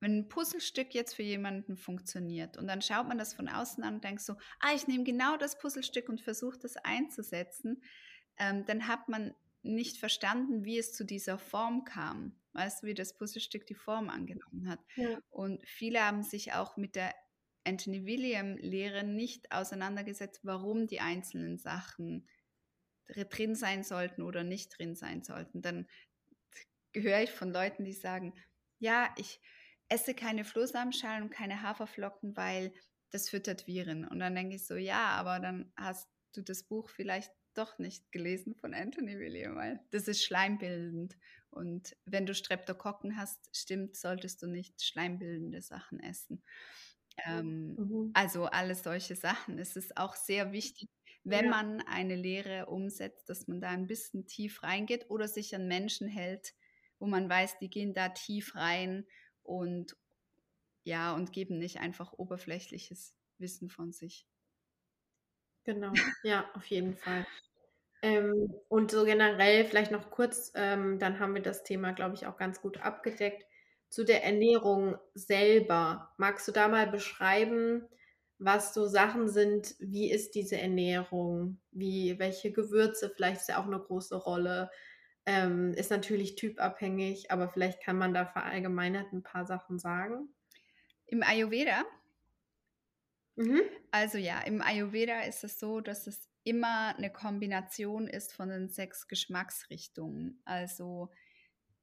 [0.05, 3.95] wenn ein Puzzlestück jetzt für jemanden funktioniert und dann schaut man das von außen an
[3.95, 7.83] und denkt so, ah, ich nehme genau das Puzzlestück und versuche das einzusetzen,
[8.37, 12.39] ähm, dann hat man nicht verstanden, wie es zu dieser Form kam.
[12.53, 14.79] Weißt du, wie das Puzzlestück die Form angenommen hat.
[14.95, 15.19] Ja.
[15.31, 17.15] Und viele haben sich auch mit der
[17.65, 22.29] Anthony William-Lehre nicht auseinandergesetzt, warum die einzelnen Sachen
[23.07, 25.63] drin sein sollten oder nicht drin sein sollten.
[25.63, 25.89] Dann
[26.93, 28.35] höre ich von Leuten, die sagen,
[28.79, 29.41] ja, ich
[29.89, 32.73] esse keine Flohsamenschalen und keine Haferflocken, weil
[33.11, 34.07] das füttert Viren.
[34.07, 38.11] Und dann denke ich so, ja, aber dann hast du das Buch vielleicht doch nicht
[38.11, 41.17] gelesen von Anthony William, weil das ist schleimbildend.
[41.51, 46.43] Und wenn du Streptokokken hast, stimmt, solltest du nicht schleimbildende Sachen essen.
[47.25, 48.11] Ähm, mhm.
[48.15, 49.59] Also alles solche Sachen.
[49.59, 50.89] Es ist auch sehr wichtig,
[51.23, 51.51] wenn ja.
[51.51, 56.09] man eine Lehre umsetzt, dass man da ein bisschen tief reingeht oder sich an Menschen
[56.09, 56.55] hält,
[56.99, 59.07] wo man weiß, die gehen da tief rein
[59.45, 59.97] und
[60.85, 64.27] ja, und geben nicht einfach oberflächliches Wissen von sich.
[65.65, 65.93] Genau,
[66.23, 67.27] ja, auf jeden Fall.
[68.03, 72.27] Ähm, und so generell vielleicht noch kurz, ähm, dann haben wir das Thema, glaube ich,
[72.27, 73.47] auch ganz gut abgedeckt.
[73.91, 76.13] Zu der Ernährung selber.
[76.19, 77.89] Magst du da mal beschreiben,
[78.39, 79.77] was so Sachen sind?
[79.81, 81.61] Wie ist diese Ernährung?
[81.73, 83.11] Wie, welche Gewürze?
[83.15, 84.71] Vielleicht ist ja auch eine große Rolle.
[85.27, 90.29] Ähm, ist natürlich typabhängig, aber vielleicht kann man da verallgemeinert ein paar Sachen sagen.
[91.07, 91.85] Im Ayurveda
[93.37, 93.63] Mhm.
[93.91, 98.69] Also ja, im Ayurveda ist es so, dass es immer eine Kombination ist von den
[98.69, 100.41] sechs Geschmacksrichtungen.
[100.45, 101.11] Also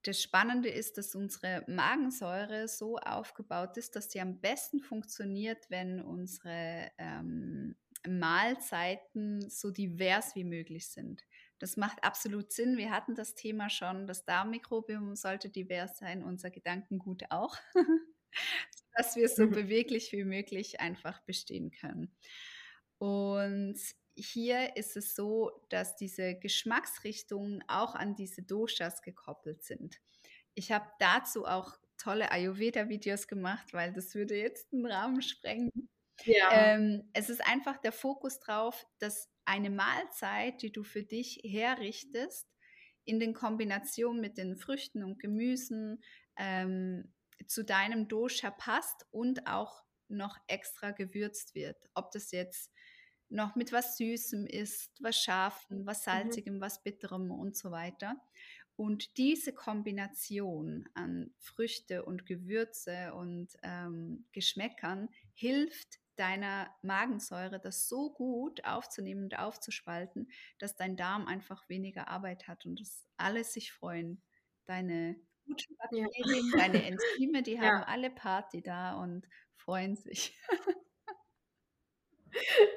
[0.03, 6.01] das Spannende ist, dass unsere Magensäure so aufgebaut ist, dass sie am besten funktioniert, wenn
[6.01, 7.75] unsere ähm,
[8.07, 11.23] Mahlzeiten so divers wie möglich sind.
[11.61, 12.77] Das macht absolut Sinn.
[12.77, 14.07] Wir hatten das Thema schon.
[14.07, 17.55] Das Darmmikrobiom sollte divers sein, unser Gedankengut auch.
[18.95, 19.51] dass wir so mhm.
[19.51, 22.15] beweglich wie möglich einfach bestehen können.
[22.97, 23.79] Und
[24.15, 29.97] hier ist es so, dass diese Geschmacksrichtungen auch an diese Doshas gekoppelt sind.
[30.53, 35.71] Ich habe dazu auch tolle Ayurveda-Videos gemacht, weil das würde jetzt den Rahmen sprengen.
[36.23, 36.49] Ja.
[36.51, 42.47] Ähm, es ist einfach der Fokus drauf, dass eine Mahlzeit, die du für dich herrichtest,
[43.03, 46.03] in den Kombinationen mit den Früchten und Gemüsen,
[46.37, 47.11] ähm,
[47.47, 51.77] zu deinem Dosha passt und auch noch extra gewürzt wird.
[51.93, 52.71] Ob das jetzt
[53.29, 56.11] noch mit was Süßem ist, was Scharfem, was mhm.
[56.11, 56.61] Salzigem, mhm.
[56.61, 58.15] was Bitterem und so weiter.
[58.75, 68.13] Und diese Kombination an Früchte und Gewürze und ähm, Geschmäckern hilft deiner Magensäure, das so
[68.13, 73.73] gut aufzunehmen und aufzuspalten, dass dein Darm einfach weniger Arbeit hat und dass alle sich
[73.73, 74.21] freuen.
[74.67, 75.15] Deine
[75.47, 76.57] guten Bakterien, ja.
[76.59, 80.37] deine Enzyme, die haben alle Party da und freuen sich.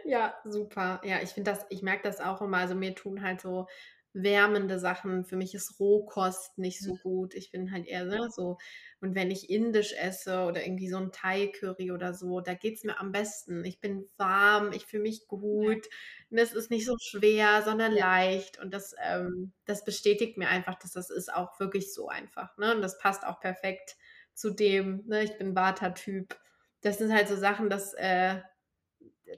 [0.05, 1.01] Ja, super.
[1.05, 2.59] Ja, ich finde das, ich merke das auch immer.
[2.59, 3.69] Also mir tun halt so
[4.15, 5.25] wärmende Sachen.
[5.25, 6.99] Für mich ist Rohkost nicht so mhm.
[7.03, 7.35] gut.
[7.35, 8.59] Ich bin halt eher ne, so.
[9.01, 12.85] Und wenn ich indisch esse oder irgendwie so ein Thai-Curry oder so, da geht es
[12.85, 13.65] mir am besten.
[13.65, 15.87] Ich bin warm, ich fühle mich gut.
[16.31, 18.07] Und es ist nicht so schwer, sondern ja.
[18.07, 18.59] leicht.
[18.61, 22.57] Und das, ähm, das bestätigt mir einfach, dass das ist auch wirklich so einfach.
[22.57, 22.75] Ne?
[22.75, 23.97] Und das passt auch perfekt
[24.33, 25.25] zu dem, ne?
[25.25, 26.39] ich bin Vata-Typ.
[26.81, 28.41] Das sind halt so Sachen, dass äh,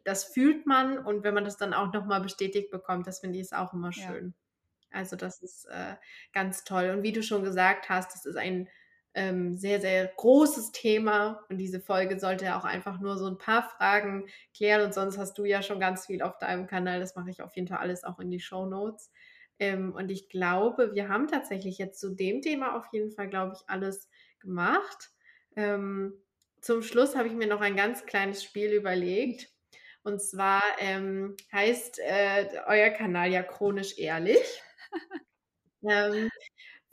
[0.05, 3.43] das fühlt man und wenn man das dann auch nochmal bestätigt bekommt, das finde ich
[3.43, 4.35] ist auch immer schön.
[4.37, 4.45] Ja.
[4.97, 5.94] Also das ist äh,
[6.32, 6.90] ganz toll.
[6.90, 8.68] Und wie du schon gesagt hast, das ist ein
[9.14, 13.62] ähm, sehr, sehr großes Thema und diese Folge sollte auch einfach nur so ein paar
[13.62, 17.01] Fragen klären und sonst hast du ja schon ganz viel auf deinem Kanal.
[17.01, 19.11] Das mache ich auf jeden Fall alles auch in die Show Notes.
[19.59, 23.55] Ähm, und ich glaube, wir haben tatsächlich jetzt zu dem Thema auf jeden Fall, glaube
[23.57, 25.11] ich, alles gemacht.
[25.57, 26.12] Ähm,
[26.61, 29.49] zum Schluss habe ich mir noch ein ganz kleines Spiel überlegt.
[30.03, 34.62] Und zwar ähm, heißt äh, euer Kanal ja chronisch ehrlich.
[35.82, 36.30] Ähm,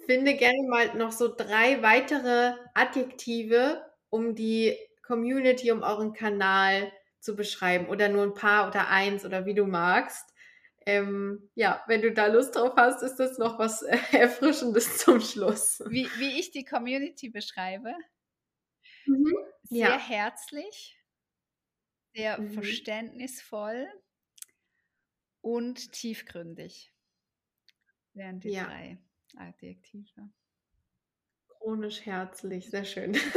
[0.06, 7.36] finde gerne mal noch so drei weitere Adjektive, um die Community, um euren Kanal zu
[7.36, 7.88] beschreiben.
[7.88, 10.34] Oder nur ein paar oder eins oder wie du magst.
[10.86, 15.22] Ähm, ja, wenn du da Lust drauf hast, ist das noch was äh, Erfrischendes zum
[15.22, 15.82] Schluss.
[15.88, 17.94] Wie, wie ich die Community beschreibe?
[19.06, 19.38] Mhm.
[19.64, 19.98] Sehr ja.
[19.98, 20.98] herzlich
[22.14, 22.52] sehr mhm.
[22.52, 23.88] verständnisvoll
[25.42, 26.93] und tiefgründig.
[28.14, 28.66] Wären die ja.
[28.66, 28.98] drei
[29.38, 30.30] Adjektive.
[31.48, 33.18] Chronisch herzlich, sehr schön.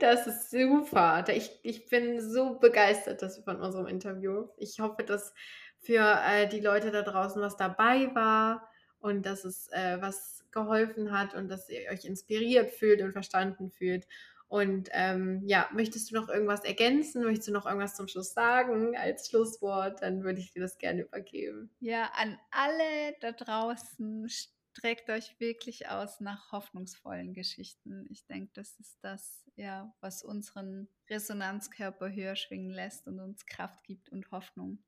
[0.00, 1.24] Das ist super.
[1.28, 4.48] Ich, ich bin so begeistert dass von unserem Interview.
[4.56, 5.34] Ich hoffe, dass
[5.80, 11.12] für äh, die Leute da draußen was dabei war und dass es äh, was geholfen
[11.12, 14.06] hat und dass ihr euch inspiriert fühlt und verstanden fühlt.
[14.48, 17.24] Und ähm, ja, möchtest du noch irgendwas ergänzen?
[17.24, 20.02] Möchtest du noch irgendwas zum Schluss sagen als Schlusswort?
[20.02, 21.70] Dann würde ich dir das gerne übergeben.
[21.80, 24.28] Ja, an alle da draußen,
[24.76, 28.06] streckt euch wirklich aus nach hoffnungsvollen Geschichten.
[28.10, 33.82] Ich denke, das ist das, ja, was unseren Resonanzkörper höher schwingen lässt und uns Kraft
[33.84, 34.84] gibt und Hoffnung.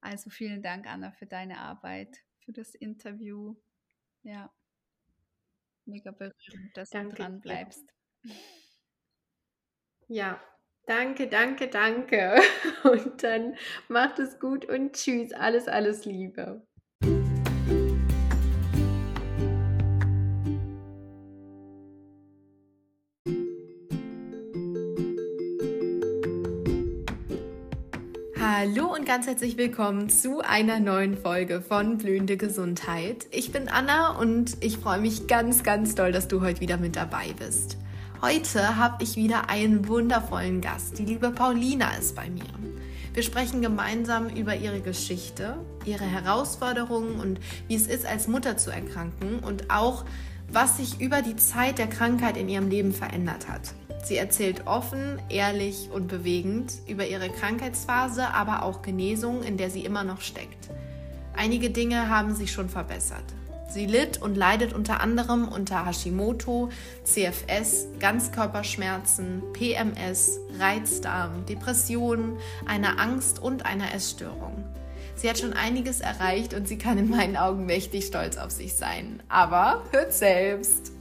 [0.00, 3.54] Also vielen Dank, Anna, für deine Arbeit, für das Interview.
[4.22, 4.52] Ja,
[5.84, 7.10] mega berührend, dass Danke.
[7.10, 7.95] du dran bleibst.
[10.08, 10.40] Ja,
[10.86, 12.36] danke, danke, danke.
[12.84, 13.56] Und dann
[13.88, 15.32] macht es gut und tschüss.
[15.32, 16.62] Alles, alles Liebe.
[28.38, 33.26] Hallo und ganz herzlich willkommen zu einer neuen Folge von Blühende Gesundheit.
[33.30, 36.96] Ich bin Anna und ich freue mich ganz, ganz doll, dass du heute wieder mit
[36.96, 37.76] dabei bist.
[38.26, 40.98] Heute habe ich wieder einen wundervollen Gast.
[40.98, 42.42] Die liebe Paulina ist bei mir.
[43.14, 48.72] Wir sprechen gemeinsam über ihre Geschichte, ihre Herausforderungen und wie es ist, als Mutter zu
[48.72, 50.04] erkranken und auch,
[50.50, 53.74] was sich über die Zeit der Krankheit in ihrem Leben verändert hat.
[54.02, 59.84] Sie erzählt offen, ehrlich und bewegend über ihre Krankheitsphase, aber auch Genesung, in der sie
[59.84, 60.68] immer noch steckt.
[61.36, 63.36] Einige Dinge haben sich schon verbessert.
[63.68, 66.70] Sie litt und leidet unter anderem unter Hashimoto,
[67.04, 74.64] CFS, Ganzkörperschmerzen, PMS, Reizdarm, Depressionen, einer Angst und einer Essstörung.
[75.16, 78.74] Sie hat schon einiges erreicht und sie kann in meinen Augen mächtig stolz auf sich
[78.74, 79.22] sein.
[79.28, 80.92] Aber hört selbst.